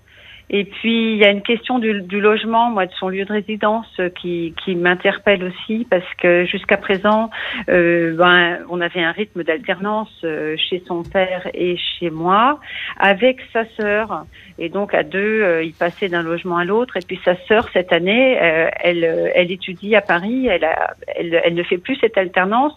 Et 0.49 0.65
puis 0.65 1.13
il 1.13 1.17
y 1.17 1.25
a 1.25 1.29
une 1.29 1.41
question 1.41 1.79
du, 1.79 2.21
logement, 2.21 2.69
moi, 2.69 2.85
de 2.85 2.91
son 2.93 3.09
lieu 3.09 3.25
de 3.25 3.31
résidence, 3.31 3.87
euh, 3.99 4.09
qui, 4.09 4.53
qui 4.63 4.75
m'interpelle 4.75 5.43
aussi 5.43 5.85
parce 5.89 6.05
que 6.17 6.45
jusqu'à 6.45 6.77
présent, 6.77 7.29
euh, 7.69 8.15
ben, 8.15 8.59
on 8.69 8.81
avait 8.81 9.03
un 9.03 9.11
rythme 9.11 9.43
d'alternance 9.43 10.11
euh, 10.23 10.55
chez 10.57 10.83
son 10.87 11.03
père 11.03 11.49
et 11.53 11.77
chez 11.77 12.09
moi, 12.09 12.59
avec 12.97 13.39
sa 13.51 13.65
sœur. 13.77 14.25
Et 14.59 14.69
donc 14.69 14.93
à 14.93 15.03
deux, 15.03 15.41
euh, 15.41 15.63
il 15.63 15.73
passait 15.73 16.09
d'un 16.09 16.23
logement 16.23 16.57
à 16.57 16.65
l'autre. 16.65 16.97
Et 16.97 17.01
puis 17.05 17.19
sa 17.23 17.35
sœur, 17.47 17.67
cette 17.73 17.91
année, 17.91 18.33
elle, 18.81 19.31
elle 19.35 19.51
étudie 19.51 19.95
à 19.95 20.01
Paris. 20.01 20.47
Elle, 20.47 20.65
a, 20.65 20.95
elle, 21.15 21.41
elle, 21.43 21.53
ne 21.55 21.63
fait 21.63 21.77
plus 21.77 21.95
cette 21.97 22.17
alternance. 22.17 22.73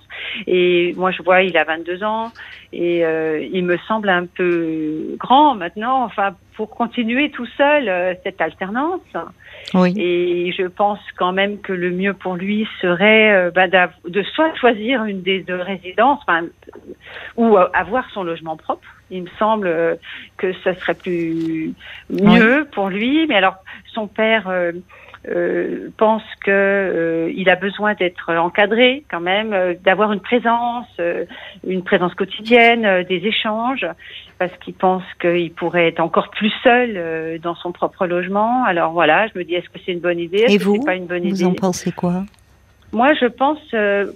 Et 0.46 0.94
moi, 0.96 1.10
je 1.10 1.22
vois, 1.22 1.42
il 1.42 1.56
a 1.56 1.64
22 1.64 2.02
ans 2.04 2.32
et 2.72 3.02
il 3.52 3.64
me 3.64 3.76
semble 3.88 4.08
un 4.08 4.26
peu 4.26 5.16
grand 5.18 5.54
maintenant. 5.54 6.04
Enfin, 6.04 6.34
pour 6.56 6.70
continuer 6.70 7.30
tout 7.30 7.46
seul 7.56 7.88
euh, 7.88 8.14
cette 8.24 8.40
alternance. 8.40 9.00
Oui. 9.74 9.94
Et 9.96 10.52
je 10.52 10.66
pense 10.66 10.98
quand 11.16 11.32
même 11.32 11.60
que 11.60 11.72
le 11.72 11.90
mieux 11.90 12.14
pour 12.14 12.34
lui 12.34 12.66
serait 12.80 13.32
euh, 13.32 13.50
bah, 13.50 13.68
de 13.68 14.22
soit 14.22 14.54
choisir 14.54 15.04
une 15.04 15.22
des 15.22 15.42
deux 15.42 15.60
résidences, 15.60 16.24
ou 17.36 17.56
euh, 17.56 17.68
avoir 17.74 18.08
son 18.10 18.24
logement 18.24 18.56
propre. 18.56 18.88
Il 19.10 19.24
me 19.24 19.28
semble 19.38 19.98
que 20.36 20.52
ce 20.64 20.72
serait 20.72 20.94
plus 20.94 21.74
mieux 22.10 22.66
pour 22.72 22.88
lui. 22.88 23.26
Mais 23.28 23.36
alors, 23.36 23.54
son 23.92 24.08
père 24.08 24.50
euh, 25.28 25.88
pense 25.96 26.22
que 26.44 26.50
euh, 26.50 27.32
il 27.34 27.48
a 27.48 27.56
besoin 27.56 27.94
d'être 27.94 28.32
encadré 28.32 29.04
quand 29.10 29.20
même, 29.20 29.52
euh, 29.52 29.74
d'avoir 29.84 30.12
une 30.12 30.20
présence, 30.20 30.86
une 31.66 31.82
présence 31.82 32.14
quotidienne, 32.14 33.02
des 33.04 33.26
échanges, 33.26 33.86
parce 34.38 34.52
qu'il 34.58 34.74
pense 34.74 35.02
qu'il 35.20 35.52
pourrait 35.52 35.88
être 35.88 36.00
encore 36.00 36.30
plus 36.30 36.52
seul 36.62 37.40
dans 37.40 37.54
son 37.56 37.72
propre 37.72 38.06
logement. 38.06 38.64
Alors 38.64 38.92
voilà, 38.92 39.26
je 39.28 39.38
me 39.38 39.44
dis 39.44 39.54
est-ce 39.54 39.68
que 39.68 39.78
c'est 39.84 39.92
une 39.92 40.00
bonne 40.00 40.20
idée? 40.20 40.44
Et 40.48 40.58
vous, 40.58 40.80
pas 40.84 40.94
une 40.94 41.06
bonne 41.06 41.28
vous 41.28 41.44
en 41.44 41.54
pensez 41.54 41.90
quoi? 41.92 42.24
Moi, 42.92 43.12
je 43.20 43.26
pense 43.26 43.58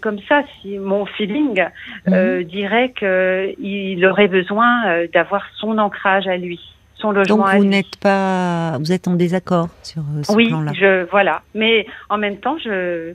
comme 0.01 0.21
ça, 0.29 0.43
si 0.61 0.79
mon 0.79 1.07
feeling 1.07 1.65
mhm. 2.07 2.45
dirait 2.45 2.93
qu'il 2.93 4.07
aurait 4.07 4.29
besoin 4.29 5.07
d'avoir 5.13 5.45
son 5.57 5.77
ancrage 5.79 6.29
à 6.29 6.37
lui. 6.37 6.61
Donc 7.01 7.47
vous 7.57 7.65
n'êtes 7.65 7.97
pas, 7.97 8.77
vous 8.79 8.93
êtes 8.93 9.09
en 9.09 9.15
désaccord 9.15 9.69
sur 9.83 10.03
euh, 10.03 10.23
ce 10.23 10.33
plan-là. 10.33 10.73
Oui, 10.73 10.79
je 10.79 11.09
voilà. 11.11 11.43
Mais 11.55 11.87
en 12.09 12.19
même 12.19 12.39
temps, 12.39 12.57
je, 12.59 13.13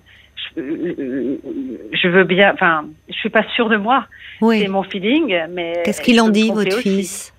je, 0.56 2.08
veux 2.08 2.24
bien. 2.24 2.54
Enfin, 2.54 2.86
je 3.08 3.14
suis 3.14 3.30
pas 3.30 3.44
sûre 3.56 3.70
de 3.70 3.78
moi. 3.78 4.06
Oui. 4.42 4.62
C'est 4.62 4.68
mon 4.68 4.84
feeling, 4.84 5.36
mais. 5.52 5.82
Qu'est-ce 5.84 6.02
qu'il 6.02 6.20
en 6.22 6.30
dit, 6.30 6.52
votre 6.52 6.78
fils? 6.78 7.34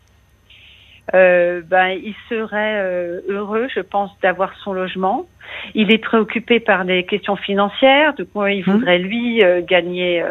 Euh, 1.15 1.63
ben, 1.65 1.91
il 1.91 2.15
serait 2.29 2.81
euh, 2.83 3.21
heureux, 3.29 3.69
je 3.73 3.81
pense, 3.81 4.11
d'avoir 4.23 4.53
son 4.65 4.73
logement. 4.73 5.27
Il 5.77 5.93
est 5.93 5.99
préoccupé 5.99 6.59
par 6.59 6.85
des 6.85 7.05
questions 7.05 7.37
financières, 7.37 8.13
quoi 8.33 8.51
il 8.51 8.69
hum. 8.69 8.79
voudrait 8.79 8.99
lui 8.99 9.43
gagner 9.69 10.25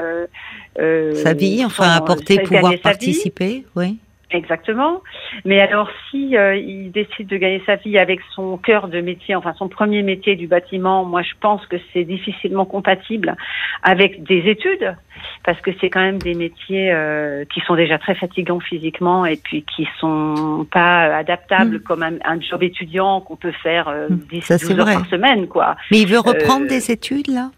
sa 0.77 1.33
vie, 1.33 1.63
enfin 1.63 1.91
apporter, 1.91 2.39
pouvoir 2.39 2.73
participer, 2.83 3.63
oui. 3.75 3.97
Exactement. 4.31 5.01
Mais 5.45 5.59
alors, 5.59 5.89
si 6.09 6.35
euh, 6.35 6.55
il 6.55 6.91
décide 6.91 7.27
de 7.27 7.37
gagner 7.37 7.61
sa 7.65 7.75
vie 7.75 7.97
avec 7.97 8.21
son 8.33 8.57
cœur 8.57 8.87
de 8.87 8.99
métier, 8.99 9.35
enfin 9.35 9.53
son 9.53 9.69
premier 9.69 10.01
métier 10.01 10.35
du 10.35 10.47
bâtiment, 10.47 11.05
moi 11.05 11.21
je 11.21 11.33
pense 11.39 11.65
que 11.67 11.77
c'est 11.93 12.03
difficilement 12.03 12.65
compatible 12.65 13.35
avec 13.83 14.23
des 14.23 14.49
études, 14.49 14.95
parce 15.43 15.61
que 15.61 15.71
c'est 15.79 15.89
quand 15.89 16.01
même 16.01 16.17
des 16.17 16.33
métiers 16.33 16.91
euh, 16.91 17.45
qui 17.53 17.61
sont 17.61 17.75
déjà 17.75 17.99
très 17.99 18.15
fatigants 18.15 18.59
physiquement 18.59 19.25
et 19.25 19.37
puis 19.37 19.63
qui 19.63 19.87
sont 19.99 20.65
pas 20.71 21.15
adaptables 21.15 21.77
mm. 21.77 21.83
comme 21.83 22.03
un, 22.03 22.41
job 22.41 22.63
étudiant 22.63 23.21
qu'on 23.21 23.35
peut 23.35 23.53
faire 23.63 23.87
euh, 23.87 24.07
10 24.09 24.49
mm. 24.49 24.57
12 24.57 24.79
heures 24.79 24.85
par 24.85 25.05
semaine, 25.07 25.47
quoi. 25.47 25.75
Mais 25.91 25.99
il 26.01 26.07
veut 26.07 26.19
reprendre 26.19 26.65
euh, 26.65 26.69
des 26.69 26.91
études 26.91 27.27
là? 27.27 27.51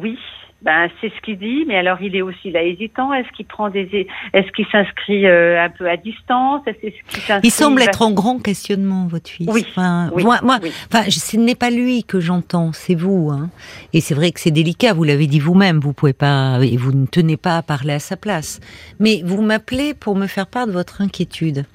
Oui. 0.00 0.18
Ben, 0.60 0.88
c'est 1.00 1.12
ce 1.14 1.20
qu'il 1.20 1.38
dit, 1.38 1.64
mais 1.68 1.76
alors 1.76 2.02
il 2.02 2.16
est 2.16 2.22
aussi 2.22 2.50
là 2.50 2.64
hésitant. 2.64 3.12
Est-ce 3.12 3.28
qu'il 3.36 3.46
prend 3.46 3.70
des, 3.70 4.08
est-ce 4.32 4.50
qu'il 4.50 4.66
s'inscrit 4.66 5.24
euh, 5.24 5.62
un 5.62 5.70
peu 5.70 5.88
à 5.88 5.96
distance? 5.96 6.62
Est-ce 6.66 7.40
Il 7.44 7.50
semble 7.52 7.80
être 7.82 8.02
en 8.02 8.10
grand 8.10 8.40
questionnement, 8.40 9.06
votre 9.06 9.30
fils. 9.30 9.48
Oui. 9.48 9.64
Enfin, 9.70 10.10
moi, 10.16 10.40
moi 10.42 10.58
enfin, 10.92 11.08
ce 11.08 11.36
n'est 11.36 11.54
pas 11.54 11.70
lui 11.70 12.02
que 12.02 12.18
j'entends, 12.18 12.72
c'est 12.72 12.96
vous. 12.96 13.30
Hein. 13.30 13.50
Et 13.92 14.00
c'est 14.00 14.14
vrai 14.14 14.32
que 14.32 14.40
c'est 14.40 14.50
délicat. 14.50 14.94
Vous 14.94 15.04
l'avez 15.04 15.28
dit 15.28 15.38
vous-même. 15.38 15.78
Vous 15.78 15.92
pouvez 15.92 16.12
pas, 16.12 16.58
et 16.60 16.76
vous 16.76 16.90
ne 16.90 17.06
tenez 17.06 17.36
pas 17.36 17.58
à 17.58 17.62
parler 17.62 17.92
à 17.92 18.00
sa 18.00 18.16
place. 18.16 18.58
Mais 18.98 19.22
vous 19.24 19.42
m'appelez 19.42 19.94
pour 19.94 20.16
me 20.16 20.26
faire 20.26 20.48
part 20.48 20.66
de 20.66 20.72
votre 20.72 21.00
inquiétude. 21.02 21.66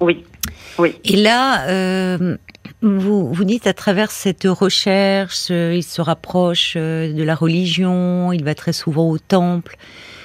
Oui. 0.00 0.24
Oui. 0.78 0.96
Et 1.04 1.16
là, 1.16 1.68
euh, 1.68 2.36
vous, 2.82 3.32
vous 3.32 3.44
dites 3.44 3.66
à 3.66 3.74
travers 3.74 4.10
cette 4.10 4.44
recherche, 4.44 5.50
il 5.50 5.84
se 5.84 6.00
rapproche 6.00 6.74
euh, 6.76 7.12
de 7.12 7.22
la 7.22 7.34
religion, 7.34 8.32
il 8.32 8.44
va 8.44 8.54
très 8.54 8.72
souvent 8.72 9.08
au 9.08 9.18
temple. 9.18 9.76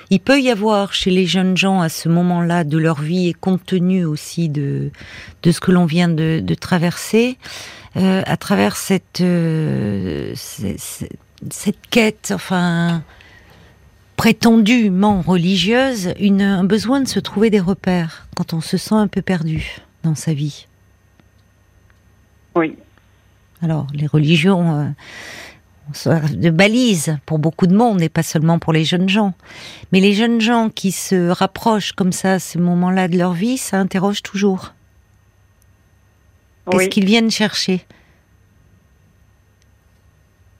Il 0.09 0.19
peut 0.19 0.41
y 0.41 0.49
avoir 0.49 0.93
chez 0.93 1.11
les 1.11 1.25
jeunes 1.25 1.55
gens 1.55 1.81
à 1.81 1.89
ce 1.89 2.09
moment-là 2.09 2.63
de 2.63 2.77
leur 2.77 3.01
vie 3.01 3.27
et 3.27 3.33
compte 3.33 3.65
tenu 3.65 4.05
aussi 4.05 4.49
de, 4.49 4.89
de 5.43 5.51
ce 5.51 5.59
que 5.59 5.71
l'on 5.71 5.85
vient 5.85 6.07
de, 6.07 6.39
de 6.43 6.53
traverser, 6.55 7.37
euh, 7.97 8.23
à 8.25 8.37
travers 8.37 8.75
cette, 8.75 9.21
euh, 9.21 10.31
cette, 10.35 11.11
cette 11.51 11.87
quête, 11.89 12.31
enfin 12.33 13.03
prétendument 14.15 15.21
religieuse, 15.21 16.13
une, 16.19 16.41
un 16.41 16.63
besoin 16.63 17.01
de 17.01 17.07
se 17.07 17.19
trouver 17.19 17.51
des 17.51 17.59
repères 17.59 18.27
quand 18.35 18.53
on 18.53 18.61
se 18.61 18.77
sent 18.77 18.95
un 18.95 19.07
peu 19.07 19.21
perdu 19.21 19.75
dans 20.03 20.15
sa 20.15 20.33
vie. 20.33 20.65
Oui. 22.57 22.75
Alors, 23.61 23.87
les 23.93 24.07
religions 24.07 24.93
euh, 26.05 26.19
de 26.33 26.49
balises 26.49 27.17
pour 27.25 27.39
beaucoup 27.39 27.67
de 27.67 27.75
monde 27.75 28.01
et 28.01 28.09
pas 28.09 28.23
seulement 28.23 28.59
pour 28.59 28.73
les 28.73 28.83
jeunes 28.83 29.09
gens. 29.09 29.33
Mais 29.91 29.99
les 29.99 30.13
jeunes 30.13 30.41
gens 30.41 30.69
qui 30.69 30.91
se 30.91 31.29
rapprochent 31.29 31.91
comme 31.93 32.11
ça 32.11 32.33
à 32.33 32.39
ce 32.39 32.57
moment-là 32.57 33.07
de 33.07 33.17
leur 33.17 33.33
vie, 33.33 33.57
ça 33.57 33.77
interroge 33.77 34.23
toujours. 34.23 34.73
Qu'est-ce 36.69 36.89
qu'ils 36.89 37.05
viennent 37.05 37.31
chercher? 37.31 37.85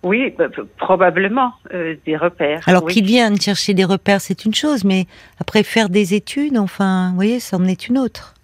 Oui, 0.04 0.34
bah, 0.38 0.46
probablement 0.78 1.54
euh, 1.74 1.96
des 2.06 2.16
repères. 2.16 2.62
Alors 2.68 2.86
qu'ils 2.86 3.06
viennent 3.06 3.42
chercher 3.42 3.74
des 3.74 3.84
repères, 3.84 4.22
c'est 4.22 4.46
une 4.46 4.54
chose, 4.54 4.86
mais 4.86 5.06
après 5.40 5.64
faire 5.64 5.90
des 5.90 6.14
études, 6.14 6.58
enfin, 6.58 7.10
vous 7.10 7.16
voyez, 7.16 7.40
ça 7.40 7.58
en 7.58 7.66
est 7.66 7.88
une 7.88 7.98
autre. 7.98 8.37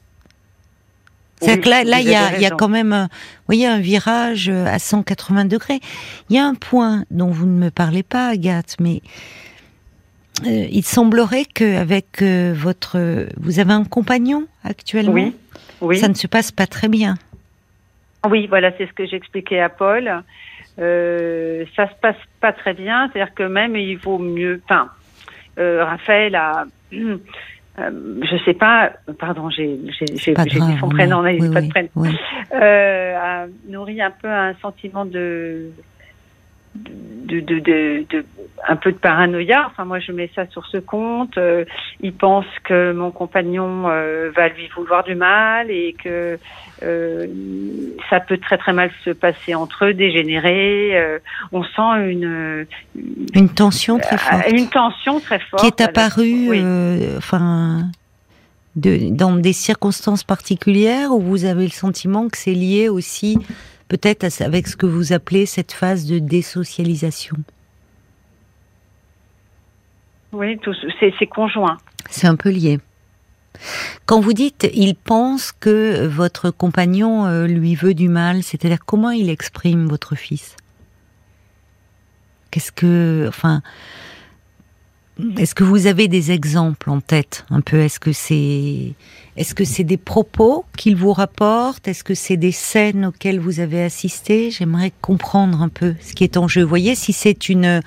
C'est 1.46 1.60
que 1.60 1.70
là, 1.70 1.84
là, 1.84 2.00
il 2.00 2.08
y 2.08 2.16
a, 2.16 2.40
y 2.40 2.46
a 2.46 2.52
quand 2.52 2.70
même, 2.70 2.92
vous 2.92 3.46
voyez, 3.48 3.68
un 3.68 3.80
virage 3.80 4.50
euh, 4.50 4.66
à 4.66 4.80
180 4.80 5.46
degrés. 5.46 5.80
Il 6.30 6.36
y 6.36 6.40
a 6.40 6.46
un 6.46 6.56
point 6.56 7.04
dont 7.12 7.30
vous 7.30 7.46
ne 7.46 7.66
me 7.66 7.70
parlez 7.70 8.04
pas, 8.04 8.30
Agathe, 8.30 8.76
mais 8.80 9.02
euh, 10.46 10.68
il 10.72 10.84
semblerait 10.84 11.46
qu'avec 11.46 12.22
euh, 12.22 12.54
votre, 12.56 13.28
vous 13.38 13.60
avez 13.60 13.74
un 13.74 13.84
compagnon 13.84 14.48
actuellement. 14.64 15.14
Oui. 15.14 15.36
Oui. 15.82 15.98
Ça 15.98 16.08
ne 16.08 16.14
se 16.14 16.28
passe 16.28 16.52
pas 16.52 16.66
très 16.66 16.88
bien. 16.88 17.16
Oui, 18.30 18.48
voilà, 18.48 18.72
c'est 18.78 18.88
ce 18.88 18.94
que 18.94 19.06
j'expliquais 19.06 19.60
à 19.60 19.70
Paul. 19.70 20.24
Euh, 20.80 21.66
ça 21.76 21.88
se 21.90 21.94
passe 22.02 22.16
pas 22.40 22.54
très 22.54 22.74
bien, 22.74 23.10
c'est-à-dire 23.12 23.34
que 23.34 23.44
même 23.44 23.76
il 23.76 23.98
vaut 23.98 24.18
mieux. 24.18 24.62
Enfin, 24.64 24.90
Raphaël 25.58 26.36
a 26.36 26.66
euh, 27.80 28.20
je 28.22 28.38
sais 28.46 28.54
pas, 28.54 28.92
pardon, 29.18 29.50
j'ai 29.50 29.78
dit 29.78 30.78
son 30.80 30.90
prénom, 30.90 31.24
n'a 31.24 31.32
pas 31.52 31.62
de 31.62 31.70
prénom, 31.70 31.90
euh, 32.54 33.16
a 33.18 33.48
nourri 33.68 34.00
un 34.02 34.12
peu 34.12 34.28
un 34.28 34.54
sentiment 34.62 35.06
de 35.06 35.72
de, 36.76 37.40
de, 37.40 37.60
de, 37.60 38.26
un 38.68 38.76
peu 38.76 38.92
de 38.92 38.98
paranoïa. 38.98 39.66
Enfin, 39.68 39.86
moi, 39.86 40.00
je 40.00 40.12
mets 40.12 40.30
ça 40.36 40.48
sur 40.48 40.66
ce 40.68 40.78
compte. 40.78 41.38
Euh, 41.38 41.66
il 42.02 42.14
pense 42.14 42.46
que 42.64 42.92
mon 42.94 43.12
compagnon 43.12 43.90
euh, 43.90 44.32
va 44.36 44.50
lui 44.50 44.68
vouloir 44.76 45.04
du 45.04 45.16
mal 45.16 45.70
et 45.70 45.96
que 46.02 46.40
euh, 46.84 47.28
ça 48.10 48.20
peut 48.20 48.38
très 48.38 48.58
très 48.58 48.74
mal 48.74 48.92
se 49.04 49.12
passer 49.12 49.56
entre 49.56 49.86
eux, 49.86 49.94
dégénérer. 49.94 50.92
Euh, 50.98 51.20
on 51.52 51.64
sent 51.64 52.12
une 52.12 52.66
une 53.34 53.50
tension 53.50 54.00
très 54.00 54.18
forte. 54.18 54.52
Une 54.52 54.70
tension 54.70 55.20
très 55.20 55.40
forte 55.40 55.62
qui 55.62 55.68
est 55.68 55.82
apparue. 55.82 56.50
enfin. 57.18 57.90
Dans 58.76 59.36
des 59.36 59.54
circonstances 59.54 60.24
particulières 60.24 61.12
où 61.12 61.20
vous 61.20 61.46
avez 61.46 61.62
le 61.62 61.70
sentiment 61.70 62.28
que 62.28 62.40
c'est 62.40 62.56
lié 62.56 62.90
aussi 62.90 63.38
peut-être 63.94 64.42
avec 64.42 64.68
ce 64.68 64.76
que 64.76 64.88
vous 64.88 65.14
appelez 65.14 65.46
cette 65.46 65.72
phase 65.72 66.08
de 66.08 66.18
désocialisation. 66.18 67.38
Oui, 70.32 70.60
c'est 71.00 71.28
conjoint. 71.28 71.78
C'est 72.10 72.26
un 72.26 72.36
peu 72.36 72.50
lié. 72.50 72.80
Quand 74.08 74.20
vous 74.20 74.34
dites 74.34 74.68
il 74.74 74.96
pense 74.96 75.52
que 75.52 76.08
votre 76.08 76.50
compagnon 76.50 77.28
euh, 77.28 77.46
lui 77.46 77.76
veut 77.76 77.94
du 77.94 78.10
mal, 78.10 78.42
c'est-à-dire 78.42 78.84
comment 78.84 79.12
il 79.12 79.30
exprime 79.30 79.86
votre 79.86 80.16
fils? 80.16 80.56
Qu'est-ce 82.50 82.72
que, 82.72 83.26
enfin, 83.28 83.62
est-ce 85.38 85.54
que 85.54 85.64
vous 85.64 85.86
avez 85.86 86.08
des 86.08 86.32
exemples 86.32 86.90
en 86.90 87.00
tête 87.00 87.46
un 87.50 87.62
peu? 87.62 87.78
Est-ce 87.78 88.00
que 88.00 88.12
c'est 88.12 88.94
est-ce 89.36 89.56
que 89.56 89.64
c'est 89.64 89.84
des 89.84 89.98
propos 89.98 90.66
qu'il 90.78 90.96
vous 90.96 91.14
rapporte 91.14 91.88
Est-ce 91.88 92.04
que 92.04 92.14
c'est 92.16 92.38
des 92.38 92.52
scènes 92.52 93.06
auxquelles 93.06 93.40
vous 93.40 93.60
avez 93.60 93.84
assisté? 93.84 94.52
J'aimerais 94.52 94.92
comprendre 95.02 95.62
un 95.62 95.70
peu 95.70 95.96
ce 96.02 96.14
qui 96.14 96.24
est 96.24 96.38
en 96.38 96.48
jeu. 96.48 96.64
Voyez, 96.64 96.96
si 96.96 97.14
c'est 97.14 97.50
une 97.50 97.82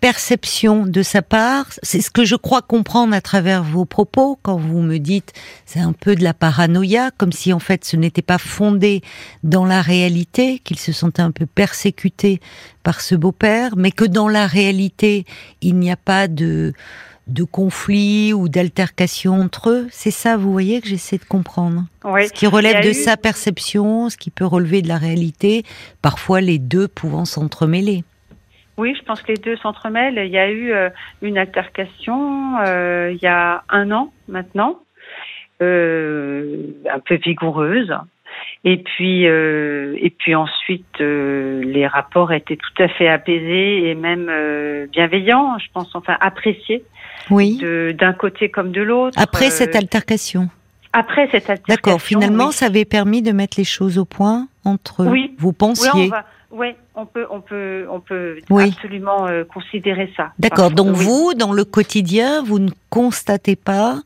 perception 0.00 0.86
de 0.86 1.02
sa 1.02 1.22
part, 1.22 1.66
c'est 1.82 2.00
ce 2.00 2.10
que 2.10 2.24
je 2.24 2.36
crois 2.36 2.62
comprendre 2.62 3.14
à 3.14 3.20
travers 3.20 3.62
vos 3.62 3.84
propos 3.84 4.38
quand 4.42 4.56
vous 4.56 4.80
me 4.80 4.98
dites 4.98 5.32
c'est 5.66 5.80
un 5.80 5.92
peu 5.92 6.14
de 6.14 6.24
la 6.24 6.34
paranoïa, 6.34 7.10
comme 7.16 7.32
si 7.32 7.52
en 7.52 7.58
fait 7.58 7.84
ce 7.84 7.96
n'était 7.96 8.22
pas 8.22 8.38
fondé 8.38 9.02
dans 9.42 9.66
la 9.66 9.82
réalité, 9.82 10.58
qu'il 10.60 10.78
se 10.78 10.92
sentait 10.92 11.22
un 11.22 11.30
peu 11.30 11.46
persécuté 11.46 12.40
par 12.82 13.00
ce 13.00 13.14
beau-père, 13.14 13.76
mais 13.76 13.90
que 13.90 14.04
dans 14.04 14.28
la 14.28 14.46
réalité 14.46 15.26
il 15.60 15.76
n'y 15.76 15.90
a 15.90 15.96
pas 15.96 16.28
de 16.28 16.72
de 17.26 17.44
conflit 17.44 18.32
ou 18.32 18.48
d'altercation 18.48 19.40
entre 19.40 19.70
eux. 19.70 19.88
C'est 19.92 20.10
ça, 20.10 20.36
vous 20.36 20.50
voyez, 20.50 20.80
que 20.80 20.88
j'essaie 20.88 21.18
de 21.18 21.24
comprendre. 21.24 21.84
Ce 22.04 22.32
qui 22.32 22.48
relève 22.48 22.84
de 22.84 22.92
sa 22.92 23.16
perception, 23.16 24.10
ce 24.10 24.16
qui 24.16 24.30
peut 24.30 24.44
relever 24.44 24.82
de 24.82 24.88
la 24.88 24.98
réalité, 24.98 25.64
parfois 26.02 26.40
les 26.40 26.58
deux 26.58 26.88
pouvant 26.88 27.24
s'entremêler. 27.24 28.02
Oui, 28.80 28.94
je 28.98 29.04
pense 29.04 29.20
que 29.20 29.32
les 29.32 29.36
deux 29.36 29.56
s'entremêlent. 29.58 30.18
Il 30.24 30.32
y 30.32 30.38
a 30.38 30.50
eu 30.50 30.72
euh, 30.72 30.88
une 31.20 31.36
altercation 31.36 32.54
euh, 32.66 33.12
il 33.12 33.22
y 33.22 33.26
a 33.26 33.62
un 33.68 33.90
an 33.90 34.10
maintenant, 34.26 34.78
euh, 35.60 36.68
un 36.90 36.98
peu 37.00 37.16
vigoureuse. 37.16 37.92
Et 38.64 38.78
puis, 38.78 39.24
et 39.24 40.14
puis 40.18 40.34
ensuite, 40.34 40.98
les 40.98 41.86
rapports 41.86 42.32
étaient 42.32 42.56
tout 42.56 42.82
à 42.82 42.88
fait 42.88 43.08
apaisés 43.08 43.90
et 43.90 43.94
même 43.94 44.30
bienveillants, 44.92 45.58
je 45.58 45.66
pense, 45.74 45.94
enfin 45.94 46.16
appréciés. 46.20 46.84
Oui. 47.30 47.60
D'un 47.94 48.12
côté 48.12 48.48
comme 48.48 48.70
de 48.70 48.82
l'autre. 48.82 49.18
Après 49.20 49.50
cette 49.50 49.74
altercation. 49.74 50.48
Après 50.92 51.28
cette 51.32 51.50
altercation. 51.50 51.74
D'accord. 51.74 52.00
Finalement, 52.00 52.50
ça 52.50 52.66
avait 52.66 52.84
permis 52.84 53.20
de 53.20 53.32
mettre 53.32 53.58
les 53.58 53.64
choses 53.64 53.98
au 53.98 54.04
point 54.04 54.46
entre 54.64 55.06
oui. 55.06 55.34
vous 55.38 55.52
pensiez. 55.52 55.90
Oui, 55.94 56.10
on 56.12 56.16
peut, 57.06 57.26
on 57.30 57.40
peut, 57.40 57.86
on 57.90 58.00
peut 58.00 58.38
absolument 58.50 59.26
euh, 59.28 59.44
considérer 59.44 60.12
ça. 60.16 60.32
D'accord. 60.38 60.70
Donc 60.70 60.96
vous, 60.96 61.34
dans 61.34 61.52
le 61.52 61.64
quotidien, 61.64 62.42
vous 62.42 62.58
ne 62.58 62.70
constatez 62.88 63.56
pas 63.56 64.02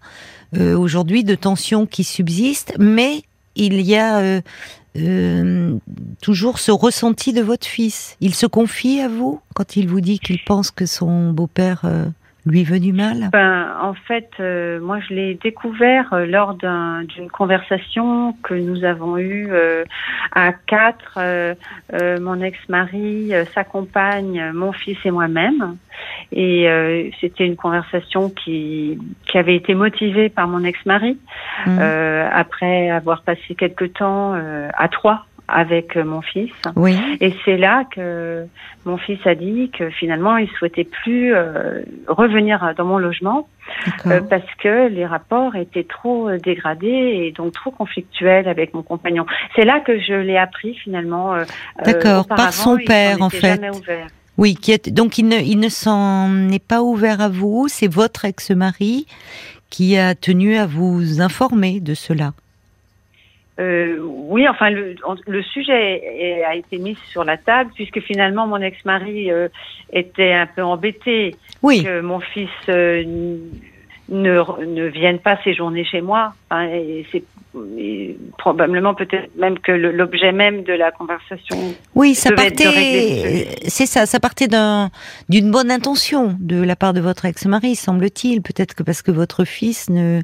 euh, 0.57 0.77
aujourd'hui 0.77 1.25
de 1.25 1.35
tensions 1.35 1.87
qui 1.87 2.05
subsistent, 2.05 2.75
mais 2.79 3.23
il 3.57 3.81
y 3.81 3.97
a 3.97 4.41
euh, 4.97 5.79
toujours 6.23 6.59
ce 6.59 6.71
ressenti 6.71 7.33
de 7.33 7.43
votre 7.43 7.67
fils. 7.67 8.17
Il 8.21 8.35
se 8.35 8.47
confie 8.47 9.01
à 9.01 9.09
vous 9.09 9.41
quand 9.55 9.77
il 9.77 9.89
vous 9.89 10.01
dit 10.01 10.19
qu'il 10.19 10.43
pense 10.45 10.71
que 10.71 10.87
son 10.87 11.33
beau-père 11.33 11.85
lui 12.47 12.65
veut 12.65 12.81
du 12.81 12.93
mal? 12.93 13.31
Ben, 13.33 13.75
En 13.81 13.95
fait, 13.95 14.31
euh, 14.39 14.81
moi, 14.81 14.99
je 15.01 15.15
l'ai 15.15 15.35
découvert 15.35 16.13
euh, 16.13 16.27
lors 16.27 16.55
d'une 16.55 17.31
conversation 17.31 18.35
que 18.43 18.55
nous 18.55 18.85
avons 18.85 19.17
eue 19.19 19.49
euh, 19.51 19.85
à 20.33 20.53
quatre, 20.53 21.19
mon 22.21 22.41
ex-mari, 22.41 23.33
sa 23.55 23.65
compagne, 23.65 24.53
mon 24.53 24.73
fils 24.73 24.99
et 25.05 25.11
moi-même. 25.11 25.77
Et 26.33 26.67
c'était 27.21 27.47
une 27.47 27.57
conversation 27.57 28.31
qui, 28.31 28.99
qui 29.27 29.39
avait 29.39 29.55
été 29.55 29.75
motivée 29.75 30.29
par 30.29 30.49
mon 30.49 30.65
ex-mari, 30.65 31.19
mmh. 31.67 31.79
après 31.79 32.91
avoir 32.91 33.23
passé 33.23 33.55
quelque 33.57 33.85
temps 33.85 34.35
à 34.35 34.89
trois 34.89 35.27
avec 35.49 35.97
mon 35.97 36.23
fils. 36.23 36.53
Oui. 36.77 36.97
Et 37.21 37.35
c'est 37.45 37.57
là 37.57 37.85
que 37.91 38.47
mon 38.85 38.97
fils 38.97 39.19
a 39.27 39.35
dit 39.35 39.71
que 39.77 39.91
finalement 39.91 40.37
il 40.37 40.49
souhaitait 40.59 40.85
plus 40.85 41.35
euh, 41.35 41.83
revenir 42.09 42.75
dans 42.77 42.85
mon 42.85 42.99
logement 42.99 43.49
euh, 44.07 44.21
parce 44.21 44.55
que 44.63 44.89
les 44.89 45.07
rapports 45.07 45.57
étaient 45.57 45.85
trop 45.85 46.31
dégradés 46.37 46.87
et 46.87 47.33
donc 47.33 47.53
trop 47.53 47.71
conflictuels 47.71 48.49
avec 48.49 48.75
mon 48.75 48.83
compagnon. 48.83 49.27
C'est 49.55 49.65
là 49.65 49.81
que 49.81 49.99
je 50.01 50.15
l'ai 50.15 50.37
appris 50.37 50.75
finalement. 50.75 51.35
Euh, 51.35 51.45
D'accord, 51.85 52.27
par 52.27 52.53
son 52.53 52.77
père 52.79 53.21
en 53.21 53.31
fait. 53.31 53.61
Oui, 54.37 54.57
qui 54.57 54.73
est, 54.73 54.91
donc 54.91 55.19
il 55.19 55.29
ne, 55.29 55.37
il 55.37 55.61
ne 55.61 55.69
s'en 55.69 56.49
est 56.49 56.65
pas 56.65 56.83
ouvert 56.83 57.21
à 57.21 57.29
vous. 57.29 57.67
C'est 57.69 57.87
votre 57.87 58.25
ex-mari 58.25 59.07
qui 59.71 59.97
a 59.97 60.15
tenu 60.15 60.57
à 60.57 60.67
vous 60.67 61.21
informer 61.21 61.81
de 61.81 61.95
cela. 61.95 62.33
Euh, 63.61 63.99
oui, 64.03 64.49
enfin, 64.49 64.71
le, 64.71 64.97
le 65.27 65.43
sujet 65.43 66.45
a 66.45 66.57
été 66.57 66.79
mis 66.79 66.97
sur 67.09 67.23
la 67.25 67.37
table 67.37 67.71
puisque 67.75 68.01
finalement 68.01 68.49
mon 68.49 68.61
ex-mari 68.61 69.31
euh, 69.31 69.49
était 69.93 70.33
un 70.33 70.47
peu 70.47 70.63
embêté 70.63 71.37
que 71.63 72.01
mon 72.01 72.19
fils 72.19 72.51
euh, 72.69 73.37
ne, 74.09 74.65
ne 74.65 74.87
vienne 74.87 75.19
pas 75.19 75.39
séjourner 75.43 75.85
chez 75.85 76.01
moi. 76.01 76.35
Hein, 76.51 76.69
et 76.69 77.07
c'est 77.11 77.25
probablement 78.39 78.95
peut-être 78.95 79.31
même 79.37 79.59
que 79.59 79.73
l'objet 79.73 80.33
même 80.33 80.63
de 80.65 80.73
la 80.73 80.91
conversation. 80.91 81.57
Oui, 81.95 82.15
ça 82.15 82.33
partait. 82.33 83.49
C'est 83.69 83.87
ça, 83.87 84.07
ça 84.07 84.21
partait 84.21 84.49
d'une 85.29 85.51
bonne 85.51 85.71
intention 85.71 86.37
de 86.41 86.63
la 86.63 86.77
part 86.77 86.93
de 86.93 87.01
votre 87.01 87.25
ex-mari, 87.25 87.77
semble-t-il. 87.77 88.43
Peut-être 88.43 88.75
que 88.75 88.83
parce 88.83 89.03
que 89.03 89.11
votre 89.11 89.45
fils 89.45 89.89
ne 89.89 90.21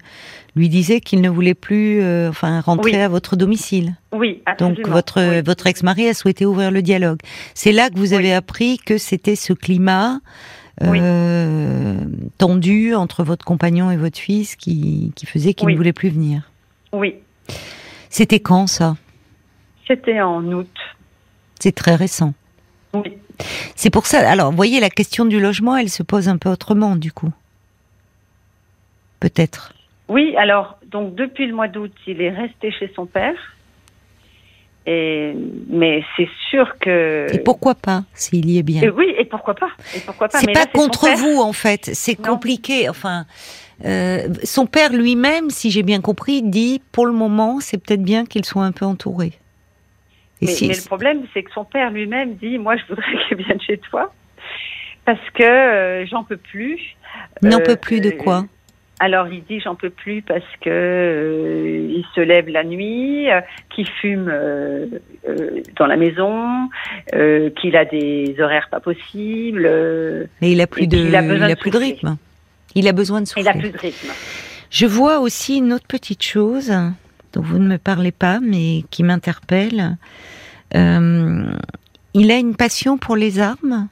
lui 0.56 0.68
disait 0.68 1.00
qu'il 1.00 1.20
ne 1.20 1.28
voulait 1.28 1.54
plus, 1.54 2.02
euh, 2.02 2.28
enfin, 2.28 2.60
rentrer 2.60 3.00
à 3.00 3.08
votre 3.08 3.36
domicile. 3.36 3.94
Oui, 4.12 4.42
absolument. 4.46 4.76
Donc 4.76 4.88
votre 4.88 5.42
votre 5.42 5.66
ex-mari 5.68 6.08
a 6.08 6.14
souhaité 6.14 6.44
ouvrir 6.46 6.70
le 6.70 6.82
dialogue. 6.82 7.20
C'est 7.54 7.72
là 7.72 7.90
que 7.90 7.96
vous 7.96 8.12
avez 8.12 8.34
appris 8.34 8.78
que 8.78 8.98
c'était 8.98 9.36
ce 9.36 9.52
climat. 9.52 10.18
Euh, 10.82 11.69
tendu 12.40 12.94
entre 12.94 13.22
votre 13.22 13.44
compagnon 13.44 13.90
et 13.90 13.98
votre 13.98 14.18
fils 14.18 14.57
qui, 14.57 15.12
qui 15.14 15.26
faisait 15.26 15.53
qu'il 15.53 15.68
ne 15.68 15.76
voulait 15.76 15.92
plus 15.92 16.09
venir? 16.09 16.50
Oui. 16.90 17.16
C'était 18.09 18.40
quand 18.40 18.66
ça? 18.66 18.96
C'était 19.87 20.22
en 20.22 20.42
août. 20.46 20.74
C'est 21.61 21.74
très 21.74 21.94
récent. 21.96 22.33
Oui. 22.94 23.18
C'est 23.76 23.90
pour 23.90 24.07
ça. 24.07 24.26
Alors, 24.26 24.50
vous 24.50 24.57
voyez, 24.57 24.81
la 24.81 24.88
question 24.88 25.26
du 25.26 25.38
logement, 25.38 25.76
elle 25.76 25.90
se 25.90 26.03
pose 26.03 26.31
un 26.31 26.38
peu 26.38 26.48
autrement, 26.48 26.96
du 26.96 27.12
coup. 27.12 27.31
Peut-être. 29.20 29.74
Oui, 30.09 30.35
alors, 30.38 30.79
donc, 30.87 31.14
depuis 31.14 31.46
le 31.46 31.55
mois 31.55 31.68
d'août, 31.68 31.92
il 32.07 32.22
est 32.22 32.31
resté 32.31 32.72
chez 32.72 32.90
son 32.96 33.05
père. 33.05 33.37
Et, 34.86 35.34
mais 35.68 36.02
c'est 36.16 36.28
sûr 36.48 36.78
que. 36.78 37.26
Et 37.32 37.38
pourquoi 37.38 37.74
pas, 37.74 38.04
s'il 38.14 38.48
y 38.50 38.58
est 38.58 38.62
bien? 38.62 38.90
Oui, 38.90 39.14
et 39.18 39.24
pourquoi 39.24 39.54
pas? 39.54 39.70
Et 39.94 40.00
pourquoi 40.00 40.28
pas? 40.28 40.38
C'est 40.38 40.52
pas 40.52 40.66
contre 40.66 41.08
vous, 41.16 41.40
en 41.40 41.52
fait. 41.52 41.90
C'est 41.92 42.16
compliqué. 42.16 42.88
Enfin, 42.88 43.26
euh, 43.84 44.28
son 44.42 44.66
père 44.66 44.92
lui-même, 44.92 45.50
si 45.50 45.70
j'ai 45.70 45.82
bien 45.82 46.00
compris, 46.00 46.42
dit 46.42 46.82
pour 46.92 47.06
le 47.06 47.12
moment, 47.12 47.60
c'est 47.60 47.78
peut-être 47.78 48.02
bien 48.02 48.24
qu'il 48.24 48.44
soit 48.44 48.64
un 48.64 48.72
peu 48.72 48.84
entouré. 48.84 49.32
mais, 50.40 50.48
le 50.48 50.86
problème, 50.86 51.22
c'est 51.34 51.42
que 51.42 51.52
son 51.52 51.64
père 51.64 51.90
lui-même 51.90 52.34
dit 52.36 52.58
Moi, 52.58 52.76
je 52.76 52.82
voudrais 52.88 53.12
qu'il 53.28 53.36
vienne 53.38 53.60
chez 53.60 53.78
toi 53.78 54.12
parce 55.04 55.30
que 55.34 55.42
euh, 55.42 56.06
j'en 56.06 56.24
peux 56.24 56.36
plus. 56.36 56.78
N'en 57.42 57.60
peut 57.60 57.76
plus 57.76 58.00
de 58.00 58.10
euh, 58.10 58.16
quoi? 58.16 58.46
Alors 59.00 59.26
il 59.28 59.42
dit 59.44 59.60
j'en 59.60 59.74
peux 59.74 59.90
plus 59.90 60.22
parce 60.22 60.44
que 60.60 61.88
il 61.88 62.04
se 62.14 62.20
lève 62.20 62.48
la 62.48 62.62
nuit, 62.62 63.26
qu'il 63.74 63.88
fume 63.88 64.32
dans 65.76 65.86
la 65.86 65.96
maison, 65.96 66.68
qu'il 67.10 67.76
a 67.76 67.84
des 67.84 68.36
horaires 68.38 68.68
pas 68.70 68.80
possibles. 68.80 69.68
Mais 70.40 70.52
il 70.52 70.60
a 70.60 70.66
plus 70.66 70.86
de, 70.86 70.98
il 70.98 71.16
a, 71.16 71.56
plus 71.56 71.70
de 71.70 71.78
rythme. 71.78 72.16
Il 72.74 72.86
a 72.86 72.92
besoin 72.92 73.20
de 73.20 73.26
souffler. 73.26 73.42
Il 73.42 73.48
a 73.48 73.54
plus 73.54 73.70
de 73.70 73.78
rythme. 73.78 74.10
Je 74.70 74.86
vois 74.86 75.18
aussi 75.18 75.58
une 75.58 75.72
autre 75.72 75.86
petite 75.88 76.22
chose 76.22 76.72
dont 77.32 77.42
vous 77.42 77.58
ne 77.58 77.66
me 77.66 77.78
parlez 77.78 78.12
pas, 78.12 78.40
mais 78.40 78.84
qui 78.90 79.02
m'interpelle. 79.02 79.96
Euh, 80.74 81.52
Il 82.14 82.30
a 82.30 82.36
une 82.36 82.56
passion 82.56 82.98
pour 82.98 83.16
les 83.16 83.40
armes? 83.40 83.88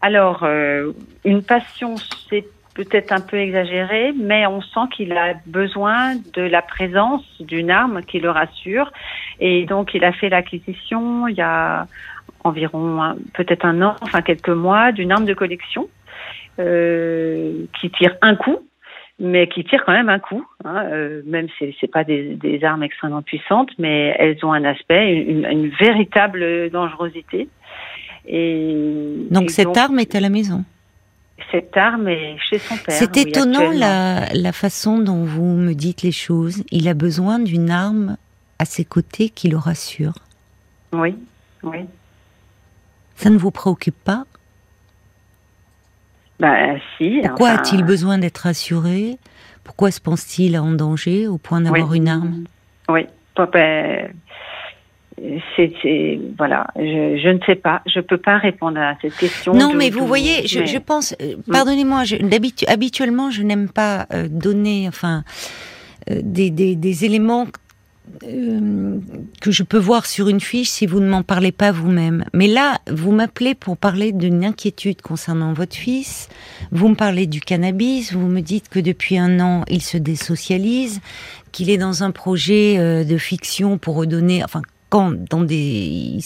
Alors, 0.00 0.42
euh, 0.42 0.92
une 1.24 1.42
passion, 1.42 1.94
c'est 2.28 2.44
peut-être 2.74 3.12
un 3.12 3.20
peu 3.20 3.38
exagéré, 3.38 4.12
mais 4.18 4.46
on 4.46 4.60
sent 4.60 4.88
qu'il 4.94 5.12
a 5.12 5.34
besoin 5.46 6.14
de 6.34 6.42
la 6.42 6.62
présence 6.62 7.24
d'une 7.40 7.70
arme 7.70 8.02
qui 8.02 8.20
le 8.20 8.30
rassure. 8.30 8.92
Et 9.40 9.64
donc, 9.66 9.94
il 9.94 10.04
a 10.04 10.12
fait 10.12 10.28
l'acquisition 10.28 11.28
il 11.28 11.36
y 11.36 11.42
a 11.42 11.86
environ 12.44 13.14
peut-être 13.34 13.64
un 13.64 13.82
an, 13.82 13.96
enfin 14.00 14.22
quelques 14.22 14.48
mois, 14.48 14.92
d'une 14.92 15.12
arme 15.12 15.24
de 15.24 15.34
collection 15.34 15.88
euh, 16.58 17.64
qui 17.80 17.90
tire 17.90 18.16
un 18.20 18.34
coup, 18.34 18.58
mais 19.18 19.48
qui 19.48 19.64
tire 19.64 19.84
quand 19.84 19.92
même 19.92 20.08
un 20.08 20.18
coup. 20.18 20.44
Hein, 20.64 20.84
euh, 20.86 21.22
même 21.24 21.48
si 21.58 21.74
c'est 21.80 21.90
pas 21.90 22.04
des, 22.04 22.34
des, 22.34 22.64
armes 22.64 22.82
extrêmement 22.82 23.22
puissantes, 23.22 23.70
mais 23.78 24.14
elles 24.18 24.44
ont 24.44 24.52
un 24.52 24.64
aspect, 24.64 25.14
une, 25.14 25.46
une 25.46 25.68
véritable 25.68 26.70
dangerosité. 26.70 27.48
Et 28.26 29.26
donc 29.30 29.50
cette 29.50 29.76
arme 29.76 29.98
est 29.98 30.14
à 30.14 30.20
la 30.20 30.28
maison. 30.28 30.64
Cette 31.50 31.76
arme 31.76 32.08
est 32.08 32.36
chez 32.38 32.58
son 32.58 32.76
père. 32.76 32.94
C'est 32.94 33.16
étonnant 33.16 33.70
la, 33.70 34.32
la 34.32 34.52
façon 34.52 34.98
dont 34.98 35.24
vous 35.24 35.44
me 35.44 35.74
dites 35.74 36.02
les 36.02 36.12
choses. 36.12 36.62
Il 36.70 36.88
a 36.88 36.94
besoin 36.94 37.38
d'une 37.38 37.70
arme 37.70 38.16
à 38.58 38.64
ses 38.64 38.84
côtés 38.84 39.28
qui 39.28 39.48
le 39.48 39.56
rassure. 39.56 40.14
Oui, 40.92 41.16
oui. 41.62 41.80
Ça 43.16 43.30
ne 43.30 43.36
vous 43.36 43.50
préoccupe 43.50 44.02
pas? 44.02 44.24
Bah, 46.40 46.76
si. 46.96 47.20
Pourquoi 47.22 47.50
a-t-il 47.50 47.84
besoin 47.84 48.18
d'être 48.18 48.38
rassuré? 48.38 49.18
Pourquoi 49.64 49.90
se 49.90 50.00
pense-t-il 50.00 50.58
en 50.58 50.72
danger 50.72 51.28
au 51.28 51.38
point 51.38 51.60
d'avoir 51.60 51.94
une 51.94 52.08
arme? 52.08 52.44
Oui, 52.88 53.06
c'est 55.56 56.20
voilà, 56.38 56.66
je, 56.76 57.28
ne 57.32 57.38
sais 57.44 57.54
pas, 57.54 57.82
je 57.86 58.00
peux 58.00 58.18
pas 58.18 58.38
répondre 58.38 58.80
à 58.80 58.96
cette 59.00 59.16
question. 59.16 59.54
Non, 59.54 59.74
mais 59.74 59.90
vous 59.90 60.06
voyez, 60.06 60.46
je, 60.46 60.78
pense, 60.78 61.14
euh, 61.20 61.36
pardonnez-moi, 61.50 62.02
habituellement, 62.68 63.30
je 63.30 63.42
n'aime 63.42 63.68
pas 63.68 64.06
euh, 64.12 64.28
donner, 64.28 64.86
enfin, 64.88 65.24
euh, 66.10 66.20
des, 66.22 66.50
des, 66.50 67.04
éléments 67.04 67.46
euh, 68.24 68.98
que 69.40 69.50
je 69.50 69.62
peux 69.62 69.78
voir 69.78 70.06
sur 70.06 70.28
une 70.28 70.40
fiche 70.40 70.68
si 70.68 70.86
vous 70.86 71.00
ne 71.00 71.08
m'en 71.08 71.22
parlez 71.22 71.52
pas 71.52 71.72
vous-même. 71.72 72.24
Mais 72.32 72.46
là, 72.46 72.78
vous 72.90 73.12
m'appelez 73.12 73.54
pour 73.54 73.76
parler 73.76 74.12
d'une 74.12 74.44
inquiétude 74.44 75.02
concernant 75.02 75.52
votre 75.52 75.76
fils. 75.76 76.28
Vous 76.70 76.88
me 76.88 76.94
parlez 76.94 77.26
du 77.26 77.40
cannabis. 77.40 78.12
Vous 78.12 78.26
me 78.26 78.40
dites 78.40 78.68
que 78.68 78.80
depuis 78.80 79.18
un 79.18 79.40
an, 79.40 79.64
il 79.68 79.82
se 79.82 79.98
désocialise, 79.98 81.00
qu'il 81.52 81.70
est 81.70 81.78
dans 81.78 82.02
un 82.02 82.10
projet 82.10 83.04
de 83.04 83.18
fiction 83.18 83.78
pour 83.78 83.96
redonner, 83.96 84.42
enfin, 84.42 84.62
quand 84.92 85.12
dans 85.30 85.40
des, 85.40 85.56
il, 85.56 86.22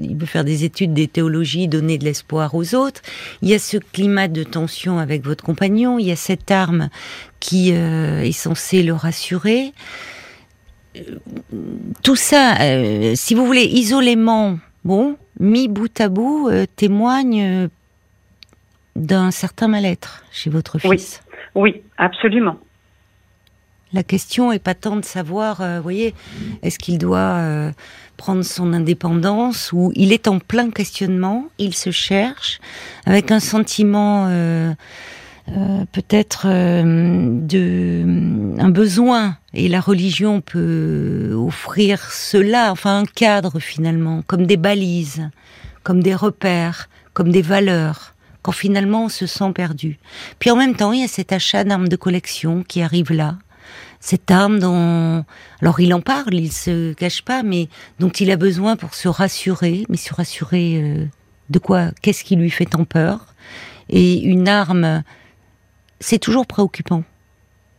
il, 0.00 0.16
veut 0.16 0.24
faire 0.24 0.44
des 0.44 0.64
études 0.64 0.94
des 0.94 1.08
théologies, 1.08 1.68
donner 1.68 1.98
de 1.98 2.04
l'espoir 2.04 2.54
aux 2.54 2.74
autres. 2.74 3.02
Il 3.42 3.50
y 3.50 3.54
a 3.54 3.58
ce 3.58 3.76
climat 3.76 4.28
de 4.28 4.44
tension 4.44 4.98
avec 4.98 5.26
votre 5.26 5.44
compagnon. 5.44 5.98
Il 5.98 6.06
y 6.06 6.10
a 6.10 6.16
cette 6.16 6.50
arme 6.50 6.88
qui 7.38 7.74
euh, 7.74 8.22
est 8.22 8.32
censée 8.32 8.82
le 8.82 8.94
rassurer 8.94 9.74
tout 12.02 12.16
ça, 12.16 12.60
euh, 12.60 13.12
si 13.14 13.34
vous 13.34 13.46
voulez, 13.46 13.64
isolément, 13.64 14.58
bon, 14.84 15.16
mis 15.38 15.68
bout 15.68 16.00
à 16.00 16.08
bout, 16.08 16.48
euh, 16.48 16.66
témoigne 16.76 17.42
euh, 17.42 17.68
d'un 18.96 19.30
certain 19.30 19.68
mal-être 19.68 20.24
chez 20.32 20.50
votre 20.50 20.78
fils. 20.78 21.22
Oui, 21.54 21.72
oui, 21.74 21.82
absolument. 21.96 22.58
La 23.92 24.02
question 24.02 24.52
est 24.52 24.58
pas 24.58 24.74
tant 24.74 24.96
de 24.96 25.04
savoir, 25.04 25.62
vous 25.62 25.82
voyez, 25.82 26.14
est-ce 26.62 26.78
qu'il 26.78 26.98
doit 26.98 27.72
prendre 28.18 28.42
son 28.42 28.74
indépendance 28.74 29.70
ou 29.72 29.92
il 29.94 30.12
est 30.12 30.28
en 30.28 30.40
plein 30.40 30.70
questionnement, 30.70 31.46
il 31.58 31.74
se 31.74 31.90
cherche 31.90 32.60
avec 33.06 33.30
un 33.30 33.40
sentiment 33.40 34.28
euh, 35.56 35.84
peut-être 35.92 36.46
euh, 36.46 36.82
de 37.40 38.60
un 38.60 38.68
besoin 38.68 39.38
et 39.54 39.68
la 39.68 39.80
religion 39.80 40.42
peut 40.42 41.32
offrir 41.34 42.10
cela, 42.12 42.70
enfin 42.70 43.00
un 43.00 43.06
cadre 43.06 43.58
finalement, 43.58 44.22
comme 44.26 44.44
des 44.44 44.58
balises, 44.58 45.30
comme 45.84 46.02
des 46.02 46.14
repères, 46.14 46.90
comme 47.14 47.30
des 47.30 47.40
valeurs, 47.40 48.14
quand 48.42 48.52
finalement 48.52 49.04
on 49.04 49.08
se 49.08 49.26
sent 49.26 49.52
perdu. 49.54 49.98
Puis 50.38 50.50
en 50.50 50.56
même 50.56 50.74
temps, 50.74 50.92
il 50.92 51.00
y 51.00 51.04
a 51.04 51.08
cet 51.08 51.32
achat 51.32 51.64
d'armes 51.64 51.88
de 51.88 51.96
collection 51.96 52.62
qui 52.62 52.82
arrive 52.82 53.12
là, 53.12 53.36
cette 54.00 54.30
arme 54.30 54.58
dont, 54.58 55.24
alors 55.60 55.80
il 55.80 55.92
en 55.92 56.00
parle, 56.00 56.34
il 56.34 56.52
se 56.52 56.92
cache 56.92 57.22
pas, 57.22 57.42
mais 57.42 57.68
dont 57.98 58.10
il 58.10 58.30
a 58.30 58.36
besoin 58.36 58.76
pour 58.76 58.94
se 58.94 59.08
rassurer, 59.08 59.84
mais 59.88 59.96
se 59.96 60.14
rassurer 60.14 60.80
euh, 60.82 61.04
de 61.50 61.58
quoi 61.58 61.90
Qu'est-ce 62.02 62.24
qui 62.24 62.36
lui 62.36 62.50
fait 62.50 62.66
tant 62.66 62.84
peur? 62.84 63.34
Et 63.88 64.22
une 64.22 64.48
arme 64.48 65.02
c'est 66.00 66.18
toujours 66.18 66.46
préoccupant. 66.46 67.04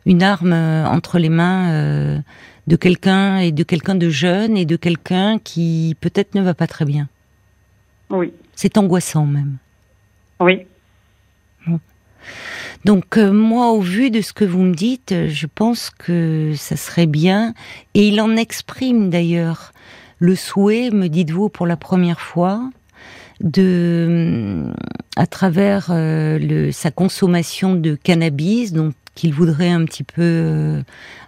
Une 0.05 0.23
arme 0.23 0.53
euh, 0.53 0.86
entre 0.88 1.19
les 1.19 1.29
mains 1.29 1.71
euh, 1.71 2.19
de 2.67 2.75
quelqu'un 2.75 3.38
et 3.38 3.51
de 3.51 3.63
quelqu'un 3.63 3.95
de 3.95 4.10
jeune 4.10 4.58
et 4.58 4.65
de 4.65 4.75
quelqu'un 4.75 5.39
qui 5.39 5.95
peut-être 6.01 6.36
ne 6.36 6.41
va 6.41 6.53
pas 6.53 6.67
très 6.67 6.86
bien. 6.86 7.08
Oui. 8.10 8.34
C'est 8.55 8.77
angoissant 8.77 9.25
même. 9.25 9.58
Oui. 10.39 10.65
Donc 12.85 13.17
euh, 13.17 13.31
moi, 13.31 13.71
au 13.71 13.81
vu 13.81 14.09
de 14.09 14.21
ce 14.21 14.33
que 14.33 14.45
vous 14.45 14.61
me 14.61 14.73
dites, 14.73 15.13
je 15.27 15.47
pense 15.47 15.89
que 15.89 16.53
ça 16.55 16.75
serait 16.75 17.07
bien. 17.07 17.53
Et 17.93 18.07
il 18.07 18.21
en 18.21 18.35
exprime 18.35 19.09
d'ailleurs 19.09 19.73
le 20.19 20.35
souhait, 20.35 20.91
me 20.91 21.07
dites-vous, 21.07 21.49
pour 21.49 21.65
la 21.65 21.77
première 21.77 22.19
fois, 22.19 22.69
de, 23.41 24.65
à 25.15 25.27
travers 25.27 25.87
euh, 25.89 26.71
sa 26.71 26.91
consommation 26.91 27.75
de 27.75 27.95
cannabis, 27.95 28.73
donc 28.73 28.93
qu'il 29.15 29.33
voudrait 29.33 29.69
un 29.69 29.85
petit 29.85 30.03
peu 30.03 30.21
euh, 30.21 30.81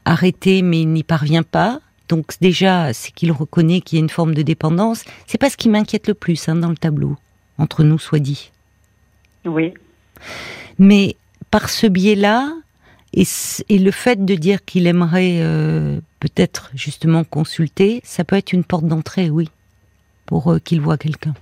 arrêter, 0.05 0.61
mais 0.61 0.81
il 0.81 0.89
n'y 0.89 1.03
parvient 1.03 1.43
pas. 1.43 1.79
Donc 2.09 2.33
déjà, 2.41 2.93
c'est 2.93 3.13
qu'il 3.13 3.31
reconnaît 3.31 3.79
qu'il 3.79 3.97
y 3.97 4.01
a 4.01 4.03
une 4.03 4.09
forme 4.09 4.35
de 4.35 4.41
dépendance. 4.41 5.05
C'est 5.27 5.37
pas 5.37 5.49
ce 5.49 5.57
qui 5.57 5.69
m'inquiète 5.69 6.07
le 6.07 6.13
plus 6.13 6.49
hein, 6.49 6.55
dans 6.55 6.69
le 6.69 6.75
tableau, 6.75 7.15
entre 7.57 7.83
nous 7.83 7.99
soit 7.99 8.19
dit. 8.19 8.51
Oui. 9.45 9.73
Mais 10.79 11.15
par 11.49 11.69
ce 11.69 11.88
biais-là, 11.88 12.53
et, 13.13 13.23
et, 13.69 13.77
le 13.77 13.91
fait 13.91 14.23
de 14.23 14.36
dire 14.36 14.63
qu'il 14.63 14.88
aimerait 14.88 15.39
euh, 15.41 15.99
peut-être 16.19 16.71
justement 16.73 17.23
consulter, 17.23 18.01
ça 18.03 18.23
peut 18.23 18.38
être 18.38 18.53
une 18.53 18.63
porte 18.63 18.86
d'entrée, 18.86 19.29
oui, 19.29 19.49
pour 20.25 20.55
qu'il 20.63 20.79
voit 20.79 20.97
quelqu'un. 20.97 21.34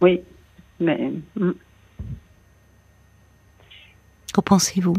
Oui, 0.00 0.20
mais. 0.80 1.12
Hmm. 1.36 1.52
Qu'en 4.32 4.42
pensez-vous? 4.42 4.96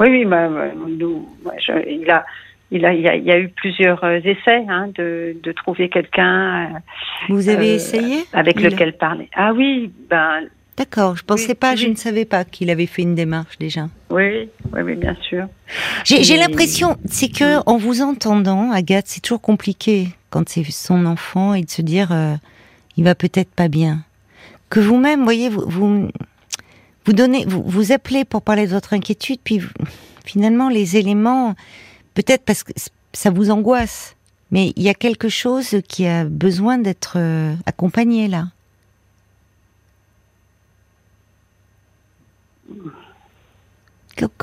Oui, 0.00 0.08
oui, 0.10 0.24
bah, 0.24 0.48
bah 0.48 0.72
nous, 0.74 1.28
il, 1.86 2.10
a, 2.10 2.26
il, 2.74 2.84
a, 2.84 2.92
il, 2.92 3.24
y 3.24 3.30
a, 3.30 3.38
eu 3.38 3.48
plusieurs 3.48 4.02
euh, 4.04 4.18
essais 4.18 4.64
hein, 4.68 4.88
de, 4.94 5.36
de, 5.42 5.52
trouver 5.52 5.88
quelqu'un. 5.88 6.64
Euh, 6.64 6.78
Vous 7.28 7.48
avez 7.48 7.70
euh, 7.70 7.76
essayé 7.76 8.24
Avec 8.32 8.60
lequel 8.60 8.96
parler. 8.96 9.28
Ah 9.34 9.52
oui, 9.54 9.90
ben. 10.10 10.42
D'accord, 10.76 11.16
je 11.16 11.22
pensais 11.22 11.54
pas, 11.54 11.76
je 11.76 11.86
ne 11.86 11.94
savais 11.94 12.24
pas 12.24 12.44
qu'il 12.44 12.68
avait 12.68 12.86
fait 12.86 13.02
une 13.02 13.14
démarche 13.14 13.58
déjà. 13.58 13.86
Oui, 14.10 14.48
oui, 14.72 14.82
oui 14.82 14.96
bien 14.96 15.14
sûr. 15.22 15.46
J'ai 16.04 16.36
l'impression, 16.36 16.96
c'est 17.04 17.28
que 17.28 17.60
en 17.66 17.76
vous 17.76 18.02
entendant, 18.02 18.72
Agathe, 18.72 19.06
c'est 19.06 19.20
toujours 19.20 19.40
compliqué 19.40 20.08
quand 20.30 20.48
c'est 20.48 20.64
son 20.64 21.06
enfant 21.06 21.54
et 21.54 21.62
de 21.62 21.70
se 21.70 21.80
dire, 21.80 22.08
il 22.96 23.04
va 23.04 23.14
peut-être 23.14 23.54
pas 23.54 23.68
bien 23.68 24.00
que 24.68 24.80
vous-même, 24.80 25.22
voyez, 25.22 25.48
vous, 25.48 25.64
vous, 25.68 27.12
donnez, 27.12 27.44
vous, 27.46 27.62
vous 27.64 27.92
appelez 27.92 28.24
pour 28.24 28.42
parler 28.42 28.66
de 28.66 28.72
votre 28.72 28.92
inquiétude, 28.92 29.38
puis 29.44 29.60
finalement 30.24 30.68
les 30.68 30.96
éléments, 30.96 31.54
peut-être 32.14 32.44
parce 32.44 32.62
que 32.62 32.72
ça 33.12 33.30
vous 33.30 33.50
angoisse, 33.50 34.16
mais 34.50 34.72
il 34.76 34.82
y 34.82 34.88
a 34.88 34.94
quelque 34.94 35.28
chose 35.28 35.80
qui 35.88 36.06
a 36.06 36.24
besoin 36.24 36.78
d'être 36.78 37.16
euh, 37.16 37.54
accompagné 37.66 38.28
là. 38.28 38.44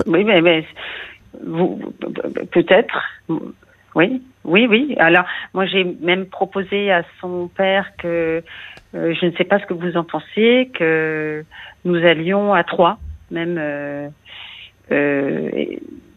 Oui, 0.05 0.23
mais, 0.23 0.41
mais 0.41 0.65
peut-être. 2.51 3.01
Oui, 3.95 4.21
oui, 4.43 4.67
oui. 4.67 4.95
Alors, 4.99 5.25
moi, 5.53 5.65
j'ai 5.65 5.84
même 5.84 6.25
proposé 6.25 6.91
à 6.91 7.03
son 7.19 7.47
père 7.47 7.91
que 7.97 8.43
euh, 8.95 9.13
je 9.13 9.25
ne 9.25 9.31
sais 9.31 9.43
pas 9.43 9.60
ce 9.60 9.65
que 9.65 9.73
vous 9.73 9.97
en 9.97 10.03
pensez, 10.03 10.69
que 10.73 11.43
nous 11.86 11.95
allions 11.95 12.53
à 12.53 12.63
trois, 12.63 12.99
même 13.31 13.57
euh, 13.57 14.10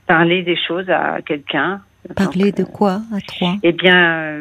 parler 0.07 0.43
des 0.43 0.57
choses 0.57 0.89
à 0.91 1.21
quelqu'un. 1.23 1.81
Parler 2.15 2.53
de 2.53 2.65
quoi 2.65 3.01
à 3.13 3.21
trois 3.27 3.57
Eh 3.63 3.73
bien, 3.73 4.41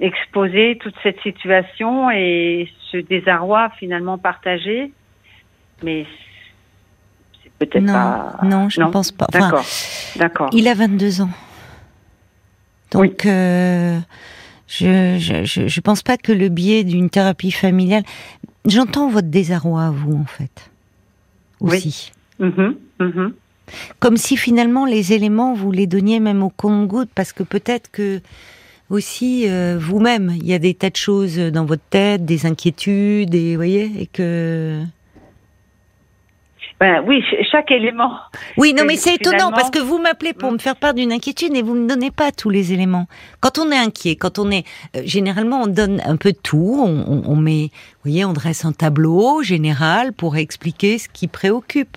exposer 0.00 0.78
toute 0.80 0.94
cette 1.02 1.20
situation 1.20 2.10
et 2.10 2.68
ce 2.90 2.98
désarroi 2.98 3.70
finalement 3.78 4.18
partagé, 4.18 4.92
mais 5.82 6.06
c'est 7.42 7.52
peut-être 7.58 7.86
pas. 7.86 8.38
Non, 8.42 8.68
je 8.68 8.80
ne 8.80 8.86
pense 8.86 9.12
pas. 9.12 9.26
D'accord, 9.32 9.64
d'accord. 10.16 10.50
Il 10.52 10.68
a 10.68 10.74
22 10.74 11.22
ans. 11.22 11.30
Donc, 12.92 13.26
euh, 13.26 13.98
je, 14.68 15.16
je, 15.18 15.66
je, 15.66 15.80
pense 15.80 16.02
pas 16.02 16.16
que 16.16 16.32
le 16.32 16.48
biais 16.48 16.84
d'une 16.84 17.10
thérapie 17.10 17.50
familiale. 17.50 18.04
J'entends 18.64 19.08
votre 19.08 19.28
désarroi 19.28 19.86
à 19.86 19.90
vous, 19.90 20.16
en 20.16 20.24
fait. 20.24 20.70
Aussi. 21.60 22.12
Oui. 22.38 22.48
Mm-hmm. 22.48 22.76
Mm-hmm. 23.00 23.32
Comme 24.00 24.16
si 24.16 24.36
finalement 24.36 24.84
les 24.86 25.12
éléments 25.12 25.54
vous 25.54 25.72
les 25.72 25.86
donniez 25.86 26.20
même 26.20 26.42
au 26.42 26.50
compte-goutte, 26.50 27.10
parce 27.14 27.32
que 27.32 27.42
peut-être 27.42 27.90
que 27.90 28.20
aussi 28.90 29.48
euh, 29.48 29.76
vous-même, 29.80 30.32
il 30.36 30.46
y 30.46 30.54
a 30.54 30.58
des 30.58 30.74
tas 30.74 30.90
de 30.90 30.96
choses 30.96 31.38
dans 31.38 31.64
votre 31.64 31.82
tête, 31.90 32.24
des 32.24 32.46
inquiétudes, 32.46 33.34
et 33.34 33.56
voyez, 33.56 33.90
et 33.98 34.06
que 34.06 34.82
ben, 36.78 37.02
oui, 37.06 37.22
chaque 37.50 37.70
élément. 37.70 38.12
Oui, 38.58 38.74
non, 38.74 38.84
mais 38.86 38.96
c'est 38.96 39.14
étonnant 39.14 39.50
parce 39.50 39.70
que 39.70 39.78
vous 39.78 39.98
m'appelez 39.98 40.32
pour 40.32 40.50
me 40.52 40.58
faire 40.58 40.76
part 40.76 40.94
d'une 40.94 41.12
inquiétude 41.12 41.54
et 41.54 41.62
vous 41.62 41.74
me 41.74 41.86
donnez 41.86 42.10
pas 42.10 42.32
tous 42.32 42.50
les 42.50 42.72
éléments. 42.72 43.06
Quand 43.40 43.58
on 43.58 43.70
est 43.70 43.76
inquiet, 43.76 44.16
quand 44.16 44.38
on 44.38 44.50
est, 44.50 44.64
euh, 44.94 45.02
généralement, 45.04 45.62
on 45.62 45.66
donne 45.66 46.02
un 46.04 46.16
peu 46.16 46.32
tout. 46.32 46.78
On, 46.82 47.22
on, 47.26 47.36
met, 47.36 47.70
vous 47.70 48.10
voyez, 48.10 48.24
on 48.24 48.32
dresse 48.32 48.64
un 48.64 48.72
tableau 48.72 49.42
général 49.42 50.12
pour 50.12 50.36
expliquer 50.36 50.98
ce 50.98 51.08
qui 51.08 51.28
préoccupe. 51.28 51.96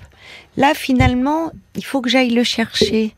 Là, 0.58 0.74
finalement, 0.74 1.52
il 1.76 1.86
faut 1.86 2.02
que 2.02 2.10
j'aille 2.10 2.32
le 2.32 2.44
chercher. 2.44 3.13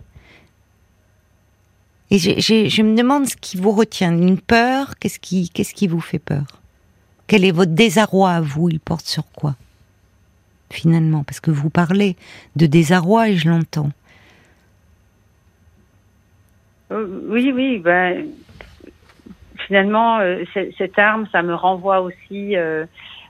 Et 2.12 2.18
je 2.20 2.82
me 2.82 2.96
demande 2.96 3.26
ce 3.26 3.38
qui 3.38 3.58
vous 3.58 3.72
retient. 3.72 4.12
Une 4.12 4.40
peur 4.40 4.96
Qu'est-ce 5.00 5.20
qui, 5.20 5.50
qu'est-ce 5.50 5.74
qui 5.74 5.88
vous 5.88 6.02
fait 6.02 6.20
peur? 6.20 6.44
Quel 7.28 7.46
est 7.46 7.52
votre 7.52 7.72
désarroi 7.72 8.32
à 8.32 8.42
vous? 8.42 8.68
Il 8.68 8.82
porte 8.82 9.06
sur 9.06 9.24
quoi? 9.32 9.56
Finalement, 10.70 11.24
parce 11.24 11.40
que 11.40 11.52
vous 11.52 11.70
parlez 11.70 12.18
de 12.58 12.66
désarroi 12.66 13.30
et 13.30 13.38
je 13.38 13.50
l'entends. 13.50 13.92
Euh, 16.92 17.08
oui, 17.30 17.54
oui. 17.56 17.80
Ben, 17.80 18.28
finalement, 19.68 20.20
euh, 20.20 20.44
cette 20.78 21.00
arme, 21.00 21.26
ça 21.32 21.42
me 21.42 21.56
renvoie 21.56 22.02
aussi 22.02 22.58
euh, 22.58 22.86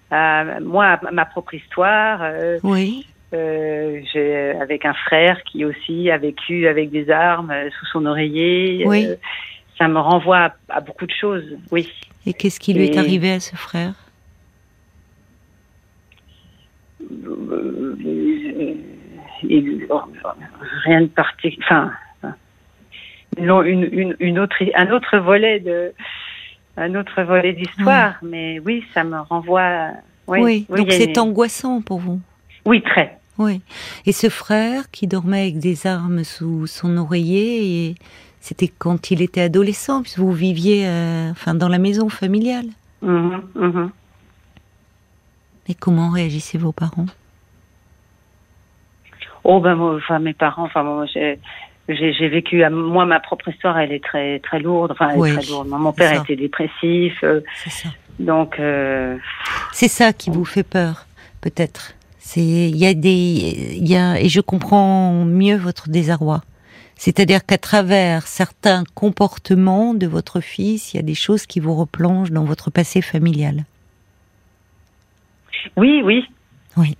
à 0.09 0.59
moi, 0.59 0.99
à 1.05 1.11
ma 1.11 1.25
propre 1.25 1.53
histoire. 1.53 2.21
oui. 2.63 3.05
Euh, 3.33 4.01
j'ai 4.11 4.51
avec 4.59 4.85
un 4.85 4.93
frère 4.93 5.41
qui 5.43 5.63
aussi 5.63 6.11
a 6.11 6.17
vécu 6.17 6.67
avec 6.67 6.91
des 6.91 7.09
armes 7.09 7.51
euh, 7.51 7.69
sous 7.79 7.85
son 7.87 8.05
oreiller. 8.05 8.83
Oui. 8.85 9.05
Euh, 9.05 9.15
ça 9.77 9.87
me 9.87 9.99
renvoie 9.99 10.53
à, 10.69 10.81
beaucoup 10.81 11.05
de 11.05 11.13
choses, 11.13 11.57
oui. 11.71 11.89
Et 12.25 12.33
qu'est-ce 12.33 12.59
qui 12.59 12.73
lui 12.73 12.85
est 12.85 12.97
arrivé 12.97 13.31
à 13.31 13.39
ce 13.39 13.55
frère? 13.55 13.93
Rien 20.83 21.01
de 21.01 21.07
particulier. 21.07 21.63
Enfin, 21.63 21.91
une, 23.37 23.89
une, 23.91 24.15
une, 24.19 24.39
autre, 24.39 24.57
un 24.75 24.91
autre 24.91 25.17
volet 25.17 25.59
de, 25.61 25.93
un 26.77 26.93
autre 26.95 27.23
volet 27.23 27.53
d'histoire. 27.53 28.15
Mais 28.21 28.59
oui, 28.59 28.83
ça 28.93 29.03
me 29.03 29.19
renvoie. 29.21 29.91
Oui, 30.27 30.65
oui. 30.69 30.77
donc 30.77 30.91
c'est 30.91 31.17
angoissant 31.17 31.81
pour 31.81 31.99
vous? 31.99 32.19
Oui, 32.65 32.81
très. 32.83 33.17
Oui. 33.41 33.61
Et 34.05 34.11
ce 34.11 34.29
frère 34.29 34.89
qui 34.91 35.07
dormait 35.07 35.41
avec 35.41 35.59
des 35.59 35.87
armes 35.87 36.23
sous 36.23 36.67
son 36.67 36.97
oreiller, 36.97 37.87
et 37.89 37.95
c'était 38.39 38.67
quand 38.67 39.11
il 39.11 39.21
était 39.21 39.41
adolescent, 39.41 40.01
puisque 40.01 40.19
vous 40.19 40.31
viviez 40.31 40.87
euh, 40.87 41.31
enfin, 41.31 41.53
dans 41.53 41.69
la 41.69 41.79
maison 41.79 42.09
familiale. 42.09 42.67
Mhm, 43.01 43.41
mhm. 43.55 43.91
Mais 45.67 45.75
comment 45.75 46.09
réagissaient 46.09 46.57
vos 46.57 46.71
parents? 46.71 47.05
Oh 49.43 49.59
ben 49.59 49.75
moi, 49.75 49.95
enfin 49.95 50.19
mes 50.19 50.33
parents, 50.33 50.65
enfin 50.65 50.83
moi 50.83 51.05
j'ai 51.07 51.39
j'ai 51.87 52.29
vécu 52.29 52.63
moi 52.69 53.05
ma 53.05 53.19
propre 53.19 53.49
histoire, 53.49 53.77
elle 53.79 53.91
est 53.91 54.03
très 54.03 54.39
très 54.39 54.59
lourde, 54.59 54.91
enfin 54.91 55.09
elle 55.09 55.25
est 55.25 55.37
très 55.37 55.51
lourde. 55.51 55.67
Mon 55.67 55.91
père 55.91 56.21
était 56.21 56.35
dépressif, 56.35 57.13
euh, 57.23 57.41
c'est 57.55 57.71
ça. 57.71 57.89
Donc 58.19 58.59
euh, 58.59 59.17
c'est 59.71 59.87
ça 59.87 60.13
qui 60.13 60.29
vous 60.29 60.45
fait 60.45 60.63
peur, 60.63 61.05
peut-être. 61.41 61.93
C'est 62.33 62.69
il 62.69 62.77
y 62.77 62.85
a 62.85 62.93
des 62.93 63.75
il 63.75 63.89
y 63.89 63.97
a 63.97 64.17
et 64.17 64.29
je 64.29 64.39
comprends 64.39 65.25
mieux 65.25 65.57
votre 65.57 65.89
désarroi. 65.89 66.39
C'est-à-dire 66.95 67.45
qu'à 67.45 67.57
travers 67.57 68.25
certains 68.25 68.85
comportements 68.95 69.93
de 69.93 70.07
votre 70.07 70.39
fils, 70.39 70.93
il 70.93 70.95
y 70.95 70.99
a 71.01 71.03
des 71.03 71.13
choses 71.13 71.45
qui 71.45 71.59
vous 71.59 71.75
replongent 71.75 72.31
dans 72.31 72.45
votre 72.45 72.71
passé 72.71 73.01
familial. 73.01 73.65
Oui, 75.75 76.01
oui. 76.05 76.23
Oui. 76.77 76.95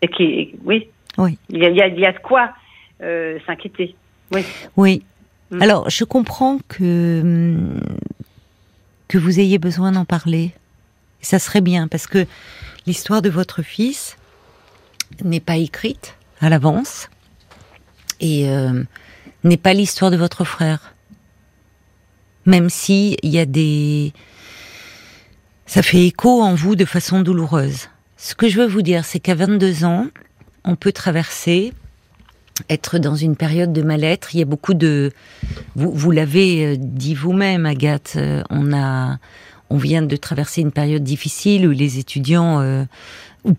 Et 0.00 0.08
qui, 0.08 0.54
oui. 0.64 0.88
Oui. 1.18 1.36
Il 1.50 1.58
y 1.58 1.66
a, 1.66 1.68
il 1.68 2.00
y 2.00 2.06
a, 2.06 2.12
de 2.12 2.18
quoi 2.18 2.54
euh, 3.02 3.38
s'inquiéter. 3.46 3.94
Oui. 4.32 4.46
Oui. 4.78 5.02
Mm. 5.50 5.60
Alors, 5.60 5.90
je 5.90 6.04
comprends 6.04 6.58
que 6.68 7.58
que 9.08 9.18
vous 9.18 9.40
ayez 9.40 9.58
besoin 9.58 9.92
d'en 9.92 10.06
parler. 10.06 10.52
ça 11.20 11.38
serait 11.38 11.60
bien 11.60 11.86
parce 11.86 12.06
que 12.06 12.26
l'histoire 12.86 13.20
de 13.20 13.28
votre 13.28 13.60
fils, 13.60 14.16
n'est 15.24 15.40
pas 15.40 15.56
écrite 15.56 16.16
à 16.40 16.48
l'avance 16.48 17.08
et 18.20 18.48
euh, 18.48 18.82
n'est 19.44 19.56
pas 19.56 19.74
l'histoire 19.74 20.10
de 20.10 20.16
votre 20.16 20.44
frère. 20.44 20.94
Même 22.46 22.70
si 22.70 23.16
il 23.22 23.30
y 23.30 23.38
a 23.38 23.46
des, 23.46 24.12
ça 25.66 25.82
fait 25.82 26.06
écho 26.06 26.42
en 26.42 26.54
vous 26.54 26.76
de 26.76 26.84
façon 26.84 27.20
douloureuse. 27.20 27.88
Ce 28.16 28.34
que 28.34 28.48
je 28.48 28.60
veux 28.60 28.66
vous 28.66 28.82
dire, 28.82 29.04
c'est 29.04 29.20
qu'à 29.20 29.34
22 29.34 29.84
ans, 29.84 30.06
on 30.64 30.76
peut 30.76 30.92
traverser, 30.92 31.72
être 32.68 32.98
dans 32.98 33.16
une 33.16 33.36
période 33.36 33.72
de 33.72 33.82
mal-être. 33.82 34.34
Il 34.34 34.38
y 34.38 34.42
a 34.42 34.46
beaucoup 34.46 34.74
de, 34.74 35.12
vous, 35.74 35.90
vous 35.92 36.10
l'avez 36.10 36.66
euh, 36.66 36.76
dit 36.78 37.14
vous-même, 37.14 37.66
Agathe. 37.66 38.14
Euh, 38.16 38.42
on 38.50 38.72
a, 38.72 39.18
on 39.72 39.78
vient 39.78 40.02
de 40.02 40.16
traverser 40.16 40.60
une 40.60 40.72
période 40.72 41.02
difficile 41.02 41.66
où 41.66 41.70
les 41.70 41.98
étudiants 41.98 42.86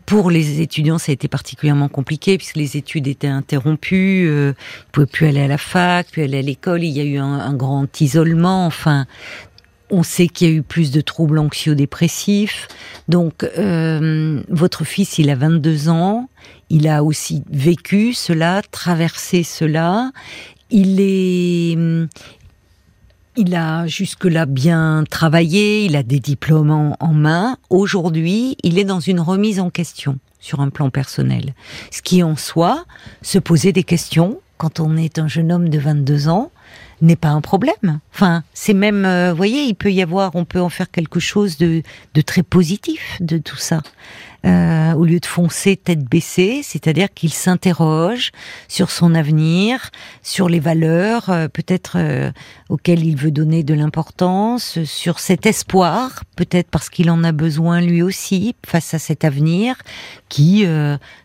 pour 0.05 0.31
les 0.31 0.61
étudiants, 0.61 0.97
ça 0.97 1.11
a 1.11 1.13
été 1.13 1.27
particulièrement 1.27 1.89
compliqué 1.89 2.37
puisque 2.37 2.55
les 2.55 2.77
études 2.77 3.07
étaient 3.07 3.27
interrompues, 3.27 4.27
euh, 4.29 4.53
ils 4.57 4.91
pouvaient 4.91 5.07
plus 5.07 5.27
aller 5.27 5.41
à 5.41 5.47
la 5.47 5.57
fac, 5.57 6.09
plus 6.09 6.23
aller 6.23 6.39
à 6.39 6.41
l'école. 6.41 6.83
Il 6.83 6.91
y 6.91 7.01
a 7.01 7.03
eu 7.03 7.17
un, 7.17 7.53
grand 7.53 7.99
isolement. 7.99 8.65
Enfin, 8.65 9.05
on 9.89 10.03
sait 10.03 10.27
qu'il 10.27 10.47
y 10.47 10.51
a 10.51 10.53
eu 10.53 10.61
plus 10.61 10.91
de 10.91 11.01
troubles 11.01 11.37
anxio-dépressifs. 11.37 12.67
Donc, 13.09 13.43
euh, 13.43 14.41
votre 14.47 14.85
fils, 14.85 15.17
il 15.17 15.29
a 15.29 15.35
22 15.35 15.89
ans. 15.89 16.29
Il 16.69 16.87
a 16.87 17.03
aussi 17.03 17.43
vécu 17.51 18.13
cela, 18.13 18.61
traversé 18.71 19.43
cela. 19.43 20.11
Il 20.71 20.99
est, 21.01 21.77
il 23.35 23.55
a 23.55 23.87
jusque-là 23.87 24.45
bien 24.45 25.03
travaillé, 25.09 25.85
il 25.85 25.95
a 25.95 26.03
des 26.03 26.19
diplômes 26.19 26.95
en, 26.99 27.13
main. 27.13 27.57
Aujourd'hui, 27.69 28.57
il 28.63 28.77
est 28.77 28.83
dans 28.83 28.99
une 28.99 29.19
remise 29.19 29.59
en 29.59 29.69
question 29.69 30.19
sur 30.39 30.59
un 30.59 30.69
plan 30.69 30.89
personnel. 30.89 31.53
Ce 31.91 32.01
qui 32.01 32.21
en 32.21 32.35
soi, 32.35 32.85
se 33.21 33.39
poser 33.39 33.71
des 33.71 33.83
questions 33.83 34.39
quand 34.57 34.79
on 34.79 34.97
est 34.97 35.19
un 35.19 35.27
jeune 35.27 35.51
homme 35.51 35.69
de 35.69 35.79
22 35.79 36.27
ans, 36.27 36.51
n'est 37.01 37.15
pas 37.15 37.29
un 37.29 37.41
problème. 37.41 37.99
Enfin, 38.13 38.43
c'est 38.53 38.73
même, 38.73 39.05
euh, 39.05 39.31
vous 39.31 39.37
voyez, 39.37 39.63
il 39.63 39.75
peut 39.75 39.91
y 39.91 40.01
avoir, 40.01 40.35
on 40.35 40.45
peut 40.45 40.61
en 40.61 40.69
faire 40.69 40.89
quelque 40.89 41.19
chose 41.19 41.57
de, 41.57 41.81
de 42.13 42.21
très 42.21 42.43
positif 42.43 43.17
de 43.19 43.37
tout 43.37 43.57
ça. 43.57 43.81
Euh, 44.45 44.91
au 44.93 45.05
lieu 45.05 45.21
de 45.21 45.25
foncer 45.25 45.77
tête 45.77 46.03
baissée, 46.03 46.61
c'est-à-dire 46.63 47.07
qu'il 47.13 47.31
s'interroge 47.31 48.31
sur 48.67 48.91
son 48.91 49.15
avenir, 49.15 49.89
sur 50.21 50.49
les 50.49 50.59
valeurs 50.59 51.29
euh, 51.29 51.47
peut-être 51.47 51.93
euh, 51.95 52.29
auxquelles 52.67 53.05
il 53.05 53.15
veut 53.15 53.31
donner 53.31 53.63
de 53.63 53.73
l'importance, 53.73 54.83
sur 54.83 55.19
cet 55.19 55.45
espoir, 55.45 56.25
peut-être 56.35 56.69
parce 56.69 56.89
qu'il 56.89 57.09
en 57.09 57.23
a 57.23 57.31
besoin 57.31 57.79
lui 57.79 58.01
aussi 58.01 58.53
face 58.65 58.93
à 58.93 58.99
cet 58.99 59.23
avenir 59.23 59.77
qui, 60.27 60.65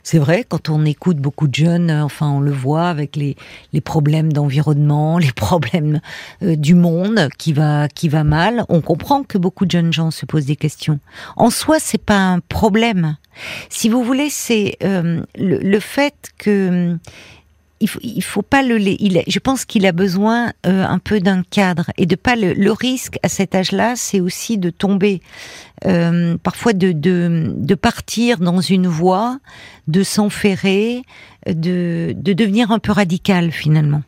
c'est 0.02 0.18
vrai, 0.18 0.44
quand 0.46 0.68
on 0.68 0.84
écoute 0.84 1.16
beaucoup 1.16 1.48
de 1.48 1.54
jeunes, 1.54 1.90
enfin 1.90 2.28
on 2.28 2.40
le 2.40 2.52
voit 2.52 2.90
avec 2.90 3.16
les, 3.16 3.36
les 3.72 3.80
problèmes 3.80 4.34
d'environnement, 4.34 5.16
les 5.18 5.32
problèmes 5.32 6.00
du 6.42 6.74
monde 6.74 7.30
qui 7.38 7.54
va 7.54 7.88
qui 7.88 8.10
va 8.10 8.24
mal, 8.24 8.66
on 8.68 8.82
comprend 8.82 9.22
que 9.22 9.38
beaucoup 9.38 9.64
de 9.64 9.70
jeunes 9.70 9.94
gens 9.94 10.10
se 10.10 10.26
posent 10.26 10.44
des 10.44 10.56
questions. 10.56 11.00
En 11.36 11.48
soi, 11.48 11.78
c'est 11.80 12.02
pas 12.02 12.18
un 12.18 12.40
problème 12.40 13.07
si 13.68 13.88
vous 13.88 14.02
voulez, 14.02 14.30
c'est 14.30 14.76
euh, 14.82 15.22
le, 15.36 15.80
fait 15.80 16.32
que 16.38 16.96
il 17.80 18.22
faut, 18.22 18.42
pas 18.42 18.62
le. 18.62 18.80
Il, 18.80 19.22
je 19.26 19.38
pense 19.38 19.64
qu'il 19.64 19.86
a 19.86 19.92
besoin 19.92 20.52
euh, 20.66 20.84
un 20.84 20.98
peu 20.98 21.20
d'un 21.20 21.42
cadre 21.44 21.90
et 21.96 22.06
de 22.06 22.16
pas 22.16 22.34
le, 22.34 22.72
risque 22.72 23.18
à 23.22 23.28
cet 23.28 23.54
âge-là, 23.54 23.94
c'est 23.96 24.20
aussi 24.20 24.58
de 24.58 24.70
tomber, 24.70 25.20
euh, 25.86 26.36
parfois 26.42 26.72
de, 26.72 27.74
partir 27.74 28.38
dans 28.38 28.60
une 28.60 28.88
voie, 28.88 29.38
de 29.86 30.02
s'enferrer, 30.02 31.02
de 31.46 32.14
devenir 32.16 32.72
un 32.72 32.80
peu 32.80 32.92
radical 32.92 33.52
finalement. 33.52 34.02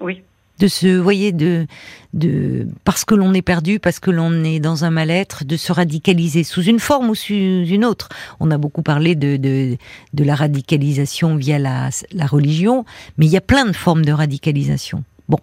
Oui 0.00 0.22
de 0.58 0.68
se, 0.68 0.86
voyez, 0.98 1.32
de, 1.32 1.66
de, 2.12 2.66
parce 2.84 3.04
que 3.04 3.14
l'on 3.14 3.34
est 3.34 3.42
perdu, 3.42 3.80
parce 3.80 3.98
que 3.98 4.10
l'on 4.10 4.44
est 4.44 4.60
dans 4.60 4.84
un 4.84 4.90
mal-être, 4.90 5.44
de 5.44 5.56
se 5.56 5.72
radicaliser 5.72 6.44
sous 6.44 6.62
une 6.62 6.78
forme 6.78 7.10
ou 7.10 7.14
sous 7.14 7.34
une 7.34 7.84
autre. 7.84 8.08
On 8.40 8.50
a 8.50 8.58
beaucoup 8.58 8.82
parlé 8.82 9.14
de, 9.14 9.36
de, 9.36 9.76
de 10.12 10.24
la 10.24 10.34
radicalisation 10.34 11.36
via 11.36 11.58
la, 11.58 11.90
la 12.12 12.26
religion, 12.26 12.84
mais 13.18 13.26
il 13.26 13.32
y 13.32 13.36
a 13.36 13.40
plein 13.40 13.64
de 13.66 13.72
formes 13.72 14.04
de 14.04 14.12
radicalisation. 14.12 15.04
Bon, 15.26 15.38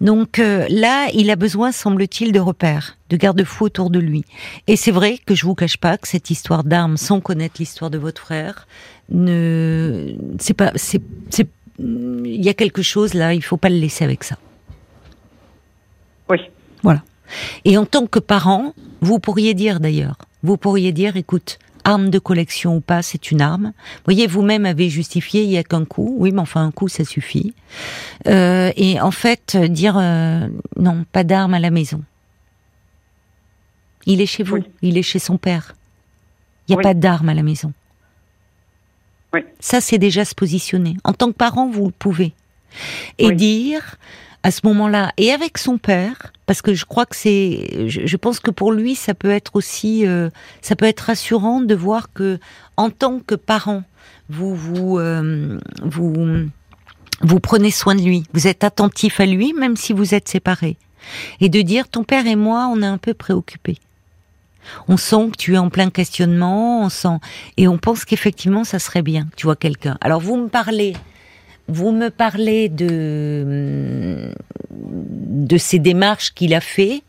donc 0.00 0.38
euh, 0.38 0.66
là, 0.70 1.08
il 1.12 1.30
a 1.30 1.36
besoin, 1.36 1.72
semble-t-il, 1.72 2.30
de 2.30 2.38
repères, 2.38 2.96
de 3.10 3.16
garde-fous 3.16 3.64
autour 3.64 3.90
de 3.90 3.98
lui. 3.98 4.24
Et 4.68 4.76
c'est 4.76 4.92
vrai 4.92 5.18
que 5.18 5.34
je 5.34 5.44
vous 5.44 5.56
cache 5.56 5.78
pas 5.78 5.98
que 5.98 6.06
cette 6.06 6.30
histoire 6.30 6.62
d'armes, 6.62 6.96
sans 6.96 7.20
connaître 7.20 7.56
l'histoire 7.58 7.90
de 7.90 7.98
votre 7.98 8.22
frère, 8.22 8.68
ne, 9.10 10.14
c'est 10.38 10.54
pas, 10.54 10.70
c'est, 10.76 11.02
c'est, 11.30 11.48
il 11.78 12.44
y 12.44 12.48
a 12.48 12.54
quelque 12.54 12.82
chose 12.82 13.14
là, 13.14 13.34
il 13.34 13.42
faut 13.42 13.56
pas 13.56 13.68
le 13.68 13.76
laisser 13.76 14.04
avec 14.04 14.24
ça. 14.24 14.36
Oui. 16.28 16.38
Voilà. 16.82 17.02
Et 17.64 17.76
en 17.76 17.84
tant 17.84 18.06
que 18.06 18.18
parent, 18.18 18.74
vous 19.00 19.18
pourriez 19.18 19.54
dire 19.54 19.80
d'ailleurs, 19.80 20.16
vous 20.42 20.56
pourriez 20.56 20.92
dire, 20.92 21.16
écoute, 21.16 21.58
arme 21.84 22.10
de 22.10 22.18
collection 22.18 22.76
ou 22.76 22.80
pas, 22.80 23.02
c'est 23.02 23.30
une 23.30 23.40
arme. 23.40 23.72
Vous 23.74 24.02
voyez, 24.04 24.26
vous-même 24.26 24.66
avez 24.66 24.88
justifié, 24.88 25.44
il 25.44 25.50
y 25.50 25.56
a 25.56 25.62
qu'un 25.62 25.84
coup. 25.84 26.16
Oui, 26.18 26.32
mais 26.32 26.40
enfin 26.40 26.64
un 26.64 26.72
coup, 26.72 26.88
ça 26.88 27.04
suffit. 27.04 27.54
Euh, 28.26 28.72
et 28.76 29.00
en 29.00 29.12
fait, 29.12 29.56
dire 29.56 29.96
euh, 29.96 30.48
non, 30.76 31.04
pas 31.12 31.24
d'arme 31.24 31.54
à 31.54 31.60
la 31.60 31.70
maison. 31.70 32.02
Il 34.04 34.20
est 34.20 34.26
chez 34.26 34.42
vous, 34.42 34.58
il 34.82 34.98
est 34.98 35.02
chez 35.02 35.18
son 35.18 35.36
père. 35.36 35.74
Il 36.68 36.74
n'y 36.74 36.80
a 36.80 36.82
pas 36.82 36.94
d'arme 36.94 37.28
à 37.28 37.34
la 37.34 37.42
maison. 37.42 37.72
Oui. 39.36 39.44
Ça, 39.60 39.80
c'est 39.80 39.98
déjà 39.98 40.24
se 40.24 40.34
positionner. 40.34 40.96
En 41.04 41.12
tant 41.12 41.28
que 41.28 41.36
parent, 41.36 41.68
vous 41.68 41.86
le 41.86 41.92
pouvez. 41.92 42.32
Et 43.18 43.32
dire, 43.32 43.96
à 44.42 44.50
ce 44.50 44.60
moment-là, 44.64 45.12
et 45.16 45.32
avec 45.32 45.58
son 45.58 45.78
père, 45.78 46.32
parce 46.46 46.62
que 46.62 46.74
je 46.74 46.84
crois 46.84 47.06
que 47.06 47.16
c'est, 47.16 47.88
je, 47.88 48.16
pense 48.16 48.38
que 48.38 48.50
pour 48.50 48.72
lui, 48.72 48.94
ça 48.94 49.14
peut 49.14 49.30
être 49.30 49.56
aussi, 49.56 50.06
euh, 50.06 50.30
ça 50.62 50.76
peut 50.76 50.86
être 50.86 51.00
rassurant 51.00 51.60
de 51.60 51.74
voir 51.74 52.12
que, 52.12 52.38
en 52.76 52.90
tant 52.90 53.18
que 53.18 53.34
parent, 53.34 53.82
vous 54.28 54.54
vous 54.54 54.98
euh, 54.98 55.58
vous 55.82 56.46
vous 57.22 57.40
prenez 57.40 57.70
soin 57.70 57.94
de 57.94 58.02
lui, 58.02 58.24
vous 58.34 58.46
êtes 58.46 58.62
attentif 58.62 59.20
à 59.20 59.26
lui, 59.26 59.52
même 59.54 59.76
si 59.76 59.92
vous 59.92 60.14
êtes 60.14 60.28
séparés, 60.28 60.76
et 61.40 61.48
de 61.48 61.62
dire, 61.62 61.88
ton 61.88 62.04
père 62.04 62.26
et 62.26 62.36
moi, 62.36 62.68
on 62.70 62.82
est 62.82 62.86
un 62.86 62.98
peu 62.98 63.14
préoccupés. 63.14 63.78
On 64.88 64.96
sent 64.96 65.30
que 65.32 65.36
tu 65.36 65.54
es 65.54 65.58
en 65.58 65.70
plein 65.70 65.90
questionnement, 65.90 66.84
on 66.84 66.88
sent 66.88 67.18
et 67.56 67.68
on 67.68 67.78
pense 67.78 68.04
qu'effectivement 68.04 68.64
ça 68.64 68.78
serait 68.78 69.02
bien, 69.02 69.28
tu 69.36 69.46
vois 69.46 69.56
quelqu'un. 69.56 69.98
Alors 70.00 70.20
vous 70.20 70.36
me 70.36 70.48
parlez 70.48 70.94
vous 71.68 71.90
me 71.90 72.10
parlez 72.10 72.68
de, 72.68 74.30
de 74.70 75.56
ces 75.56 75.78
démarches 75.78 76.32
qu'il 76.32 76.54
a 76.54 76.60
fait. 76.60 77.02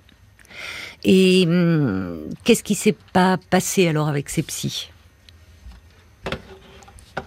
Et 1.04 1.46
hum, 1.48 2.20
qu'est-ce 2.44 2.64
qui 2.64 2.76
s'est 2.76 2.96
pas 3.14 3.38
passé 3.50 3.88
alors 3.88 4.08
avec 4.08 4.30
ces 4.30 4.42
psys? 4.42 4.92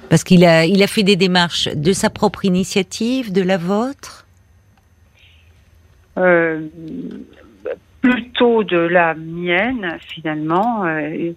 Parce 0.09 0.25
qu'il 0.25 0.45
a, 0.45 0.67
il 0.67 0.83
a 0.83 0.89
fait 0.89 1.05
des 1.05 1.15
démarches 1.15 1.69
de 1.69 1.93
sa 1.93 2.11
propre 2.11 2.45
initiative, 2.45 3.33
de 3.33 3.43
la 3.43 3.57
vôtre? 3.57 4.27
Euh, 6.19 6.67
Plutôt 8.01 8.65
de 8.65 8.79
la 8.79 9.15
mienne, 9.15 9.99
finalement, 10.15 10.87
euh, 10.87 11.33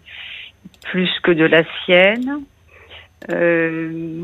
plus 0.83 1.09
que 1.21 1.31
de 1.31 1.45
la 1.45 1.63
sienne. 1.85 2.41
Euh, 3.31 4.23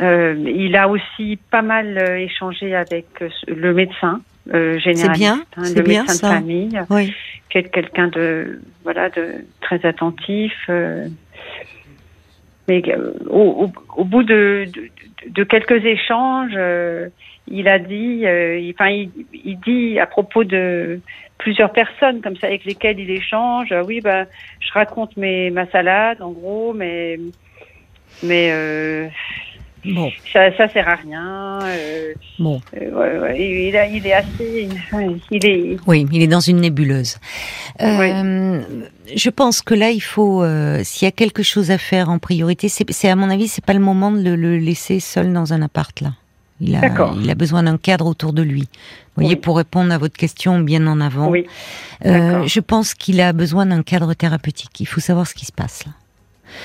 euh, 0.00 0.34
il 0.46 0.76
a 0.76 0.88
aussi 0.88 1.38
pas 1.50 1.62
mal 1.62 1.96
euh, 1.96 2.18
échangé 2.18 2.74
avec 2.74 3.06
euh, 3.22 3.28
le 3.48 3.72
médecin 3.72 4.20
généraliste, 4.48 5.18
bien, 5.18 5.42
hein, 5.56 5.62
le 5.74 5.82
bien, 5.82 6.02
médecin 6.02 6.14
ça. 6.14 6.28
de 6.28 6.34
famille, 6.34 6.80
oui. 6.90 7.12
qui 7.50 7.58
est 7.58 7.68
quelqu'un 7.68 8.06
de 8.08 8.60
voilà 8.84 9.10
de 9.10 9.44
très 9.60 9.84
attentif. 9.84 10.52
mais 12.68 12.82
au, 13.28 13.64
au, 13.64 13.72
au, 13.96 14.04
bout 14.04 14.22
de, 14.22 14.66
de, 14.72 14.88
de 15.30 15.42
quelques 15.44 15.84
échanges, 15.84 16.56
il 17.48 17.68
a 17.68 17.78
dit, 17.78 18.24
enfin 18.74 18.88
il, 18.88 19.10
il, 19.32 19.58
dit 19.60 19.98
à 19.98 20.06
propos 20.06 20.44
de 20.44 21.00
plusieurs 21.38 21.72
personnes 21.72 22.20
comme 22.20 22.36
ça 22.36 22.46
avec 22.46 22.64
lesquelles 22.64 22.98
il 22.98 23.10
échange. 23.10 23.74
oui, 23.86 24.00
bah 24.00 24.24
je 24.60 24.72
raconte 24.72 25.16
mes 25.16 25.50
ma 25.50 25.66
salade 25.70 26.22
en 26.22 26.30
gros, 26.30 26.72
mais 26.72 27.18
mais 28.22 28.50
Bon. 29.94 30.10
Ça, 30.32 30.56
ça 30.56 30.68
sert 30.68 30.88
à 30.88 30.96
rien. 30.96 31.58
Euh, 31.62 32.12
bon. 32.38 32.60
Euh, 32.76 32.90
ouais, 32.90 33.18
ouais, 33.20 33.36
il, 33.38 33.96
il, 33.96 34.06
est 34.06 34.12
assez. 34.12 34.68
Il 35.30 35.46
est. 35.46 35.76
Oui, 35.86 36.06
il 36.10 36.22
est 36.22 36.26
dans 36.26 36.40
une 36.40 36.60
nébuleuse. 36.60 37.18
Euh, 37.80 38.62
Je 39.14 39.30
pense 39.30 39.62
que 39.62 39.74
là, 39.74 39.90
il 39.90 40.00
faut, 40.00 40.42
euh, 40.42 40.80
s'il 40.82 41.06
y 41.06 41.08
a 41.08 41.12
quelque 41.12 41.42
chose 41.42 41.70
à 41.70 41.78
faire 41.78 42.10
en 42.10 42.18
priorité, 42.18 42.68
c'est 42.68 43.08
à 43.08 43.16
mon 43.16 43.30
avis, 43.30 43.48
c'est 43.48 43.64
pas 43.64 43.74
le 43.74 43.80
moment 43.80 44.10
de 44.10 44.22
le, 44.22 44.34
le, 44.34 44.56
laisser 44.58 44.98
seul 44.98 45.32
dans 45.32 45.52
un 45.52 45.62
appart 45.62 46.00
là. 46.00 46.12
Il 46.60 46.74
a, 46.74 46.90
il 47.22 47.28
a 47.30 47.34
besoin 47.34 47.62
d'un 47.64 47.76
cadre 47.76 48.06
autour 48.06 48.32
de 48.32 48.40
lui. 48.42 48.62
Vous 48.62 49.22
voyez, 49.22 49.34
Oui. 49.34 49.36
pour 49.40 49.56
répondre 49.58 49.92
à 49.92 49.98
votre 49.98 50.16
question 50.16 50.58
bien 50.60 50.86
en 50.86 51.00
avant, 51.00 51.28
Oui. 51.28 51.46
euh, 52.06 52.46
je 52.46 52.60
pense 52.60 52.94
qu'il 52.94 53.20
a 53.20 53.32
besoin 53.34 53.66
d'un 53.66 53.82
cadre 53.82 54.14
thérapeutique. 54.14 54.80
Il 54.80 54.86
faut 54.86 55.00
savoir 55.00 55.26
ce 55.26 55.34
qui 55.34 55.44
se 55.44 55.52
passe 55.52 55.84
là. 55.84 55.92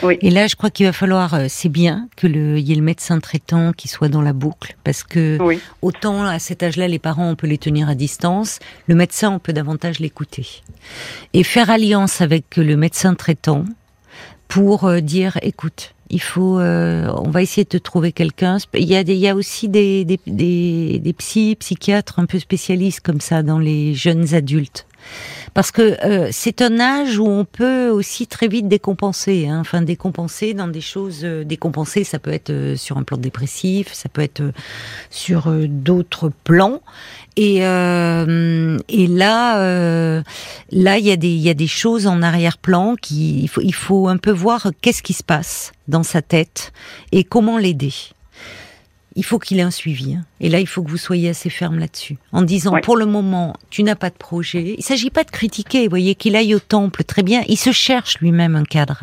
Oui. 0.03 0.17
Et 0.21 0.29
là, 0.29 0.45
je 0.47 0.55
crois 0.55 0.69
qu'il 0.69 0.85
va 0.85 0.93
falloir, 0.93 1.33
euh, 1.33 1.45
c'est 1.49 1.67
bien 1.67 2.07
que 2.15 2.27
le, 2.27 2.59
y 2.59 2.71
ait 2.71 2.75
le 2.75 2.83
médecin 2.83 3.19
traitant 3.19 3.73
qui 3.73 3.87
soit 3.87 4.09
dans 4.09 4.21
la 4.21 4.31
boucle, 4.31 4.77
parce 4.83 5.03
que 5.03 5.37
Oui. 5.41 5.59
autant 5.81 6.23
à 6.23 6.37
cet 6.39 6.61
âge-là, 6.63 6.87
les 6.87 6.99
parents, 6.99 7.27
on 7.29 7.35
peut 7.35 7.47
les 7.47 7.57
tenir 7.57 7.89
à 7.89 7.95
distance, 7.95 8.59
le 8.87 8.93
médecin, 8.95 9.31
on 9.31 9.39
peut 9.39 9.53
davantage 9.53 9.99
l'écouter. 9.99 10.47
Et 11.33 11.43
faire 11.43 11.69
alliance 11.71 12.21
avec 12.21 12.55
le 12.57 12.77
médecin 12.77 13.15
traitant 13.15 13.65
pour 14.47 14.85
euh, 14.85 14.99
dire, 15.01 15.37
écoute, 15.41 15.93
il 16.11 16.21
faut, 16.21 16.59
euh, 16.59 17.07
on 17.15 17.29
va 17.29 17.41
essayer 17.41 17.65
de 17.69 17.77
trouver 17.77 18.11
quelqu'un. 18.11 18.57
Il 18.73 18.85
y 18.85 18.95
a, 18.95 19.01
il 19.01 19.13
y 19.13 19.27
a 19.27 19.35
aussi 19.35 19.69
des, 19.69 20.03
des, 20.03 20.19
des, 20.27 20.99
des 20.99 21.13
psy, 21.13 21.55
psychiatres 21.57 22.19
un 22.19 22.25
peu 22.25 22.37
spécialistes 22.37 22.99
comme 22.99 23.21
ça 23.21 23.43
dans 23.43 23.59
les 23.59 23.93
jeunes 23.93 24.33
adultes. 24.33 24.85
Parce 25.53 25.71
que 25.71 25.97
euh, 26.05 26.29
c'est 26.31 26.61
un 26.61 26.79
âge 26.79 27.19
où 27.19 27.27
on 27.27 27.43
peut 27.43 27.89
aussi 27.89 28.27
très 28.27 28.47
vite 28.47 28.67
décompenser, 28.67 29.47
hein, 29.47 29.59
enfin 29.59 29.81
décompenser 29.81 30.53
dans 30.53 30.67
des 30.67 30.81
choses, 30.81 31.21
euh, 31.23 31.43
décompenser, 31.43 32.03
ça 32.03 32.19
peut 32.19 32.31
être 32.31 32.51
euh, 32.51 32.75
sur 32.75 32.97
un 32.97 33.03
plan 33.03 33.17
dépressif, 33.17 33.91
ça 33.93 34.07
peut 34.07 34.21
être 34.21 34.41
euh, 34.41 34.51
sur 35.09 35.51
d'autres 35.67 36.31
plans. 36.43 36.81
Et, 37.37 37.59
là, 37.61 39.55
là, 40.71 40.97
il 40.97 41.05
y 41.05 41.49
a 41.49 41.53
des, 41.53 41.67
choses 41.67 42.05
en 42.05 42.21
arrière-plan 42.21 42.95
qui, 43.01 43.49
il 43.61 43.73
faut 43.73 44.07
un 44.09 44.17
peu 44.17 44.31
voir 44.31 44.71
qu'est-ce 44.81 45.01
qui 45.01 45.13
se 45.13 45.23
passe 45.23 45.71
dans 45.87 46.03
sa 46.03 46.21
tête 46.21 46.73
et 47.13 47.23
comment 47.23 47.57
l'aider 47.57 47.93
il 49.15 49.25
faut 49.25 49.39
qu'il 49.39 49.59
ait 49.59 49.63
un 49.63 49.71
suivi. 49.71 50.15
Hein. 50.15 50.23
Et 50.39 50.49
là, 50.49 50.59
il 50.59 50.67
faut 50.67 50.83
que 50.83 50.89
vous 50.89 50.97
soyez 50.97 51.29
assez 51.29 51.49
ferme 51.49 51.79
là-dessus. 51.79 52.17
En 52.31 52.41
disant, 52.41 52.73
Ouais. 52.73 52.81
pour 52.81 52.95
le 52.95 53.05
moment, 53.05 53.55
tu 53.69 53.83
n'as 53.83 53.95
pas 53.95 54.09
de 54.09 54.15
projet. 54.15 54.75
Il 54.77 54.83
s'agit 54.83 55.09
pas 55.09 55.23
de 55.23 55.31
critiquer, 55.31 55.83
vous 55.83 55.89
voyez, 55.89 56.15
qu'il 56.15 56.35
aille 56.35 56.55
au 56.55 56.59
temple, 56.59 57.03
très 57.03 57.23
bien. 57.23 57.43
Il 57.47 57.57
se 57.57 57.71
cherche 57.71 58.19
lui-même 58.19 58.55
un 58.55 58.63
cadre. 58.63 59.01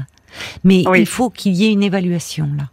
Mais 0.64 0.84
Oui. 0.86 1.00
il 1.00 1.06
faut 1.06 1.30
qu'il 1.30 1.52
y 1.54 1.64
ait 1.66 1.72
une 1.72 1.82
évaluation, 1.82 2.48
là. 2.56 2.68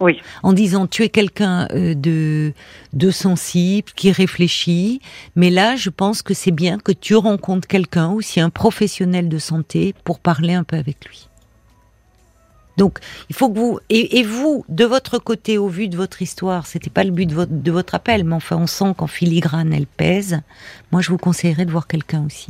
Oui. 0.00 0.20
En 0.44 0.52
disant, 0.52 0.86
tu 0.86 1.02
es 1.02 1.08
quelqu'un 1.08 1.66
euh, 1.72 1.92
de, 1.94 2.52
de 2.92 3.10
sensible, 3.10 3.90
qui 3.96 4.12
réfléchit. 4.12 5.00
Mais 5.34 5.50
là, 5.50 5.74
je 5.74 5.90
pense 5.90 6.22
que 6.22 6.34
c'est 6.34 6.52
bien 6.52 6.78
que 6.78 6.92
tu 6.92 7.16
rencontres 7.16 7.66
quelqu'un, 7.66 8.08
aussi 8.10 8.38
un 8.40 8.48
professionnel 8.50 9.28
de 9.28 9.38
santé, 9.38 9.94
pour 10.04 10.20
parler 10.20 10.54
un 10.54 10.62
peu 10.62 10.76
avec 10.76 11.04
lui. 11.04 11.26
Donc, 12.78 12.98
il 13.28 13.34
faut 13.36 13.50
que 13.50 13.58
vous 13.58 13.78
et, 13.90 14.18
et 14.20 14.22
vous, 14.22 14.64
de 14.68 14.84
votre 14.86 15.18
côté, 15.18 15.58
au 15.58 15.68
vu 15.68 15.88
de 15.88 15.96
votre 15.96 16.22
histoire, 16.22 16.66
c'était 16.66 16.88
pas 16.90 17.04
le 17.04 17.10
but 17.10 17.26
de 17.26 17.34
votre, 17.34 17.52
de 17.52 17.70
votre 17.72 17.94
appel, 17.94 18.24
mais 18.24 18.34
enfin, 18.36 18.56
on 18.56 18.66
sent 18.66 18.94
qu'en 18.96 19.06
filigrane, 19.08 19.72
elle 19.74 19.86
pèse. 19.86 20.40
Moi, 20.92 21.02
je 21.02 21.10
vous 21.10 21.18
conseillerais 21.18 21.66
de 21.66 21.72
voir 21.72 21.86
quelqu'un 21.88 22.24
aussi, 22.24 22.48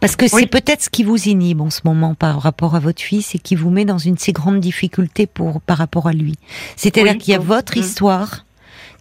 parce 0.00 0.16
que 0.16 0.24
Oui. 0.26 0.42
c'est 0.42 0.46
peut-être 0.48 0.82
ce 0.82 0.90
qui 0.90 1.04
vous 1.04 1.28
inhibe 1.28 1.60
en 1.62 1.70
ce 1.70 1.80
moment 1.84 2.14
par 2.14 2.40
rapport 2.42 2.74
à 2.74 2.80
votre 2.80 3.00
fils 3.00 3.34
et 3.34 3.38
qui 3.38 3.54
vous 3.54 3.70
met 3.70 3.84
dans 3.86 3.96
une 3.98 4.18
si 4.18 4.32
grande 4.32 4.60
difficulté 4.60 5.26
pour 5.26 5.60
par 5.62 5.78
rapport 5.78 6.08
à 6.08 6.12
lui. 6.12 6.34
C'est-à-dire 6.76 7.12
Oui. 7.12 7.18
qu'il 7.18 7.32
y 7.32 7.36
a 7.36 7.38
votre 7.40 7.76
Mhm. 7.78 7.84
histoire 7.84 8.44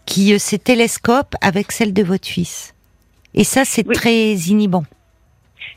qui 0.06 0.34
euh, 0.34 0.40
se 0.40 0.56
télescope 0.56 1.36
avec 1.42 1.72
celle 1.72 1.94
de 1.94 2.04
votre 2.04 2.28
fils, 2.28 2.74
et 3.34 3.44
ça, 3.44 3.66
c'est 3.66 3.92
très 3.92 4.34
inhibant. 4.36 4.84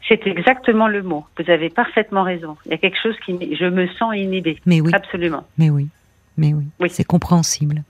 C'est 0.08 0.26
exactement 0.26 0.86
le 0.88 1.02
mot. 1.02 1.24
Vous 1.38 1.50
avez 1.50 1.68
parfaitement 1.70 2.22
raison. 2.22 2.56
Il 2.66 2.70
y 2.72 2.74
a 2.74 2.78
quelque 2.78 2.98
chose 3.02 3.14
qui. 3.24 3.32
Je 3.56 3.64
me 3.64 3.88
sens 3.98 4.14
inhibée. 4.14 4.60
Mais 4.66 4.80
oui. 4.80 4.90
Absolument. 4.94 5.44
Mais 5.58 5.70
oui, 5.70 5.88
mais 6.36 6.54
oui, 6.54 6.64
Oui. 6.80 6.88
c'est 6.90 7.04
compréhensible. 7.04 7.82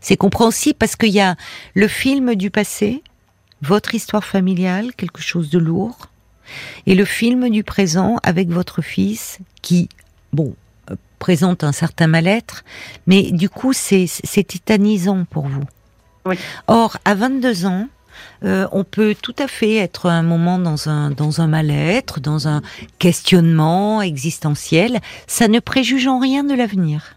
C'est 0.00 0.16
compréhensible 0.16 0.76
parce 0.78 0.96
qu'il 0.96 1.12
y 1.12 1.20
a 1.20 1.36
le 1.74 1.88
film 1.88 2.34
du 2.34 2.50
passé, 2.50 3.02
votre 3.62 3.94
histoire 3.94 4.24
familiale, 4.24 4.94
quelque 4.94 5.22
chose 5.22 5.48
de 5.50 5.58
lourd, 5.58 6.08
et 6.86 6.94
le 6.94 7.04
film 7.04 7.48
du 7.48 7.64
présent 7.64 8.18
avec 8.22 8.48
votre 8.50 8.82
fils 8.82 9.38
qui, 9.62 9.88
bon, 10.32 10.54
euh, 10.90 10.96
présente 11.18 11.64
un 11.64 11.72
certain 11.72 12.06
mal-être, 12.06 12.64
mais 13.06 13.32
du 13.32 13.48
coup 13.48 13.72
c'est 13.72 14.06
c'est 14.06 14.44
tétanisant 14.44 15.24
pour 15.24 15.46
vous. 15.48 15.64
Oui. 16.26 16.36
Or, 16.66 16.98
à 17.04 17.14
22 17.14 17.66
ans, 17.66 17.88
euh, 18.44 18.66
on 18.72 18.84
peut 18.84 19.14
tout 19.20 19.34
à 19.38 19.48
fait 19.48 19.76
être 19.76 20.06
un 20.06 20.22
moment 20.22 20.58
dans 20.58 20.88
un 20.88 21.10
dans 21.10 21.40
un 21.40 21.46
mal-être, 21.46 22.20
dans 22.20 22.48
un 22.48 22.62
questionnement 22.98 24.02
existentiel. 24.02 25.00
Ça 25.26 25.48
ne 25.48 25.60
préjuge 25.60 26.06
en 26.06 26.18
rien 26.18 26.44
de 26.44 26.54
l'avenir. 26.54 27.16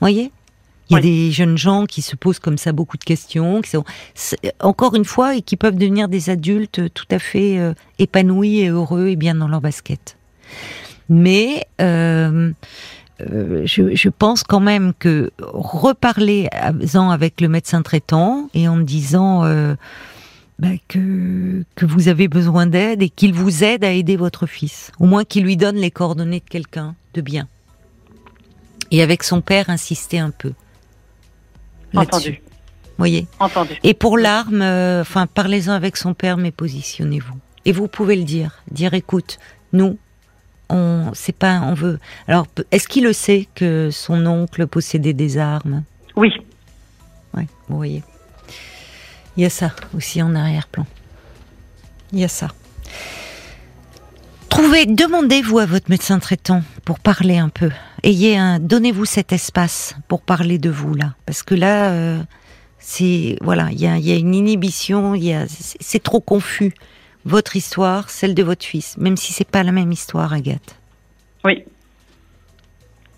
Voyez? 0.00 0.30
Il 0.90 0.94
y 0.94 0.98
a 0.98 1.00
des 1.00 1.32
jeunes 1.32 1.56
gens 1.56 1.86
qui 1.86 2.02
se 2.02 2.14
posent 2.14 2.38
comme 2.38 2.58
ça 2.58 2.72
beaucoup 2.72 2.98
de 2.98 3.04
questions, 3.04 3.62
qui 3.62 3.70
sont, 3.70 3.84
encore 4.60 4.94
une 4.94 5.06
fois, 5.06 5.34
et 5.34 5.40
qui 5.40 5.56
peuvent 5.56 5.76
devenir 5.76 6.08
des 6.08 6.28
adultes 6.28 6.92
tout 6.92 7.06
à 7.10 7.18
fait 7.18 7.58
euh, 7.58 7.72
épanouis 7.98 8.60
et 8.60 8.68
heureux 8.68 9.08
et 9.08 9.16
bien 9.16 9.34
dans 9.34 9.48
leur 9.48 9.62
basket. 9.62 10.18
Mais 11.08 11.66
euh, 11.80 12.52
euh, 13.20 13.62
je, 13.64 13.94
je, 13.94 14.08
pense 14.08 14.42
quand 14.42 14.60
même 14.60 14.92
que 14.98 15.30
reparler 15.38 16.48
avec 16.50 17.40
le 17.40 17.48
médecin 17.48 17.82
traitant 17.82 18.48
et 18.54 18.66
en 18.66 18.78
disant 18.78 19.44
euh, 19.44 19.76
bah, 20.58 20.68
que, 20.88 21.62
que 21.76 21.86
vous 21.86 22.08
avez 22.08 22.26
besoin 22.26 22.66
d'aide 22.66 23.02
et 23.02 23.08
qu'il 23.08 23.32
vous 23.32 23.62
aide 23.62 23.84
à 23.84 23.92
aider 23.92 24.16
votre 24.16 24.46
fils, 24.46 24.90
au 24.98 25.06
moins 25.06 25.24
qu'il 25.24 25.44
lui 25.44 25.56
donne 25.56 25.76
les 25.76 25.92
coordonnées 25.92 26.40
de 26.40 26.48
quelqu'un 26.48 26.96
de 27.14 27.20
bien. 27.20 27.48
Et 28.90 29.02
avec 29.02 29.22
son 29.22 29.40
père, 29.40 29.70
insister 29.70 30.18
un 30.18 30.30
peu. 30.30 30.52
Entendu. 31.94 32.42
Voyez? 32.98 33.26
Entendu. 33.40 33.74
Et 33.82 33.94
pour 33.94 34.18
l'arme, 34.18 34.62
euh, 34.62 35.00
enfin, 35.00 35.26
parlez-en 35.26 35.72
avec 35.72 35.96
son 35.96 36.14
père, 36.14 36.36
mais 36.36 36.50
positionnez-vous. 36.50 37.34
Et 37.64 37.72
vous 37.72 37.88
pouvez 37.88 38.16
le 38.16 38.24
dire. 38.24 38.62
Dire, 38.70 38.94
écoute, 38.94 39.38
nous, 39.72 39.98
on, 40.74 41.12
c'est 41.14 41.36
pas, 41.36 41.60
on 41.60 41.74
veut. 41.74 41.98
Alors, 42.28 42.46
est-ce 42.70 42.88
qu'il 42.88 43.04
le 43.04 43.12
sait 43.12 43.48
que 43.54 43.90
son 43.90 44.26
oncle 44.26 44.66
possédait 44.66 45.12
des 45.12 45.38
armes? 45.38 45.84
Oui. 46.16 46.30
Oui, 47.36 47.44
vous 47.68 47.76
voyez. 47.76 48.02
Il 49.36 49.42
y 49.42 49.46
a 49.46 49.50
ça 49.50 49.72
aussi 49.96 50.22
en 50.22 50.34
arrière-plan. 50.34 50.86
Il 52.12 52.20
y 52.20 52.24
a 52.24 52.28
ça. 52.28 52.48
Trouvez, 54.48 54.86
demandez-vous 54.86 55.58
à 55.58 55.66
votre 55.66 55.90
médecin 55.90 56.20
traitant 56.20 56.62
pour 56.84 57.00
parler 57.00 57.38
un 57.38 57.48
peu. 57.48 57.70
Ayez 58.04 58.36
un, 58.36 58.60
donnez-vous 58.60 59.04
cet 59.04 59.32
espace 59.32 59.96
pour 60.06 60.20
parler 60.20 60.58
de 60.58 60.70
vous 60.70 60.94
là, 60.94 61.14
parce 61.26 61.42
que 61.42 61.56
là, 61.56 61.90
euh, 61.90 62.22
c'est 62.78 63.36
voilà, 63.40 63.70
il 63.72 63.80
y 63.80 63.86
a, 63.88 63.98
y 63.98 64.12
a, 64.12 64.16
une 64.16 64.34
inhibition, 64.34 65.14
il 65.16 65.24
y 65.24 65.32
a, 65.32 65.46
c'est 65.48 66.02
trop 66.02 66.20
confus. 66.20 66.72
Votre 67.24 67.56
histoire, 67.56 68.10
celle 68.10 68.34
de 68.34 68.42
votre 68.42 68.64
fils, 68.64 68.96
même 68.98 69.16
si 69.16 69.32
c'est 69.32 69.48
pas 69.48 69.62
la 69.62 69.72
même 69.72 69.90
histoire, 69.92 70.32
Agathe. 70.32 70.76
Oui. 71.44 71.64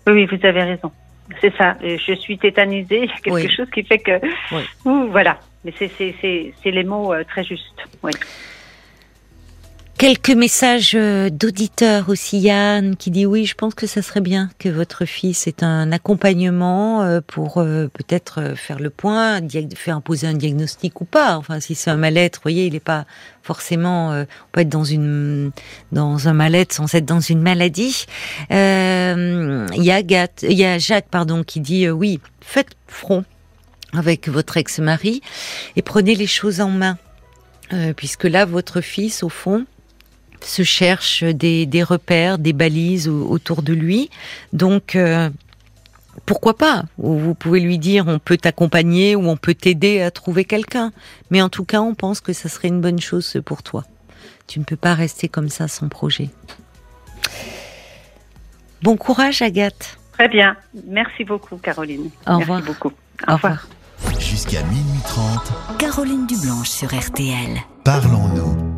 Oui, 0.07 0.25
vous 0.25 0.45
avez 0.45 0.63
raison. 0.63 0.91
C'est 1.41 1.53
ça. 1.57 1.75
Je 1.81 2.13
suis 2.15 2.37
tétanisée. 2.37 2.99
Il 3.03 3.09
y 3.09 3.11
a 3.11 3.15
quelque 3.19 3.33
Oui. 3.33 3.49
chose 3.55 3.69
qui 3.73 3.83
fait 3.83 3.99
que. 3.99 4.19
Oui. 4.53 4.61
Ouh, 4.85 5.07
voilà. 5.11 5.39
Mais 5.65 5.73
c'est 5.77 6.55
les 6.71 6.83
mots 6.85 7.13
euh, 7.13 7.23
très 7.25 7.43
justes. 7.43 7.65
Oui. 8.01 8.11
Quelques 9.97 10.29
messages 10.29 10.93
euh, 10.93 11.31
d'auditeurs 11.31 12.09
aussi, 12.09 12.37
Yann, 12.37 12.95
qui 12.95 13.09
dit 13.09 13.25
oui, 13.25 13.45
je 13.45 13.55
pense 13.55 13.73
que 13.73 13.87
ça 13.87 14.03
serait 14.03 14.21
bien 14.21 14.51
que 14.59 14.69
votre 14.69 15.05
fils 15.05 15.47
ait 15.47 15.63
un 15.63 15.91
accompagnement 15.91 17.01
euh, 17.01 17.19
pour 17.25 17.57
euh, 17.57 17.87
peut-être 17.87 18.53
faire 18.55 18.79
le 18.79 18.91
point, 18.91 19.39
faire 19.75 19.97
imposer 19.97 20.27
un 20.27 20.35
diagnostic 20.35 21.01
ou 21.01 21.05
pas. 21.05 21.35
Enfin, 21.37 21.59
si 21.59 21.73
c'est 21.73 21.89
un 21.89 21.97
mal-être, 21.97 22.37
vous 22.37 22.43
voyez, 22.43 22.67
il 22.67 22.73
n'est 22.73 22.79
pas 22.79 23.05
forcément. 23.41 24.11
on 24.11 24.25
peut 24.51 24.61
être 24.61 24.69
dans 24.69 24.83
une 24.83 25.51
dans 25.91 26.27
un 26.27 26.33
mal-être 26.33 26.73
sans 26.73 26.93
être 26.93 27.05
dans 27.05 27.19
une 27.19 27.41
maladie. 27.41 28.05
Il 28.51 28.55
y 29.83 29.91
a 29.91 29.95
Agathe, 29.95 30.45
il 30.47 30.57
y 30.57 30.65
a 30.65 30.77
Jacques, 30.77 31.09
pardon, 31.09 31.43
qui 31.43 31.59
dit 31.59 31.89
oui, 31.89 32.19
faites 32.41 32.75
front 32.87 33.25
avec 33.93 34.29
votre 34.29 34.57
ex-mari 34.57 35.21
et 35.75 35.81
prenez 35.81 36.13
les 36.13 36.27
choses 36.27 36.61
en 36.61 36.69
main. 36.69 36.97
Euh, 37.73 37.93
puisque 37.93 38.23
là, 38.23 38.45
votre 38.45 38.81
fils, 38.81 39.23
au 39.23 39.29
fond, 39.29 39.65
se 40.41 40.63
cherche 40.63 41.23
des, 41.23 41.65
des 41.65 41.83
repères, 41.83 42.37
des 42.37 42.53
balises 42.53 43.07
au- 43.07 43.27
autour 43.29 43.61
de 43.63 43.73
lui. 43.73 44.09
Donc, 44.53 44.95
euh, 44.95 45.29
pourquoi 46.25 46.57
pas? 46.57 46.83
Ou 46.97 47.17
Vous 47.17 47.35
pouvez 47.35 47.59
lui 47.59 47.77
dire, 47.77 48.05
on 48.07 48.19
peut 48.19 48.37
t'accompagner 48.37 49.15
ou 49.15 49.27
on 49.27 49.37
peut 49.37 49.53
t'aider 49.53 50.01
à 50.01 50.11
trouver 50.11 50.45
quelqu'un. 50.45 50.91
Mais 51.31 51.41
en 51.41 51.49
tout 51.49 51.63
cas, 51.65 51.81
on 51.81 51.93
pense 51.95 52.21
que 52.21 52.33
ça 52.33 52.49
serait 52.49 52.67
une 52.69 52.81
bonne 52.81 52.99
chose 53.01 53.39
pour 53.45 53.63
toi. 53.63 53.83
Tu 54.47 54.59
ne 54.59 54.63
peux 54.63 54.75
pas 54.77 54.93
rester 54.93 55.27
comme 55.27 55.49
ça 55.49 55.67
sans 55.67 55.89
projet. 55.89 56.29
Bon 58.83 58.95
courage, 58.97 59.41
Agathe. 59.41 59.97
Très 60.13 60.29
bien. 60.29 60.55
Merci 60.87 61.23
beaucoup, 61.23 61.57
Caroline. 61.57 62.09
Au 62.25 62.37
Merci 62.37 62.41
revoir. 62.41 62.61
beaucoup. 62.63 62.91
Au 63.27 63.33
revoir. 63.33 63.67
Jusqu'à 64.19 64.61
minuit 64.63 65.01
30, 65.05 65.77
Caroline 65.79 66.27
Dublanche 66.27 66.69
sur 66.69 66.87
RTL. 66.95 67.57
parlons-nous. 67.83 68.75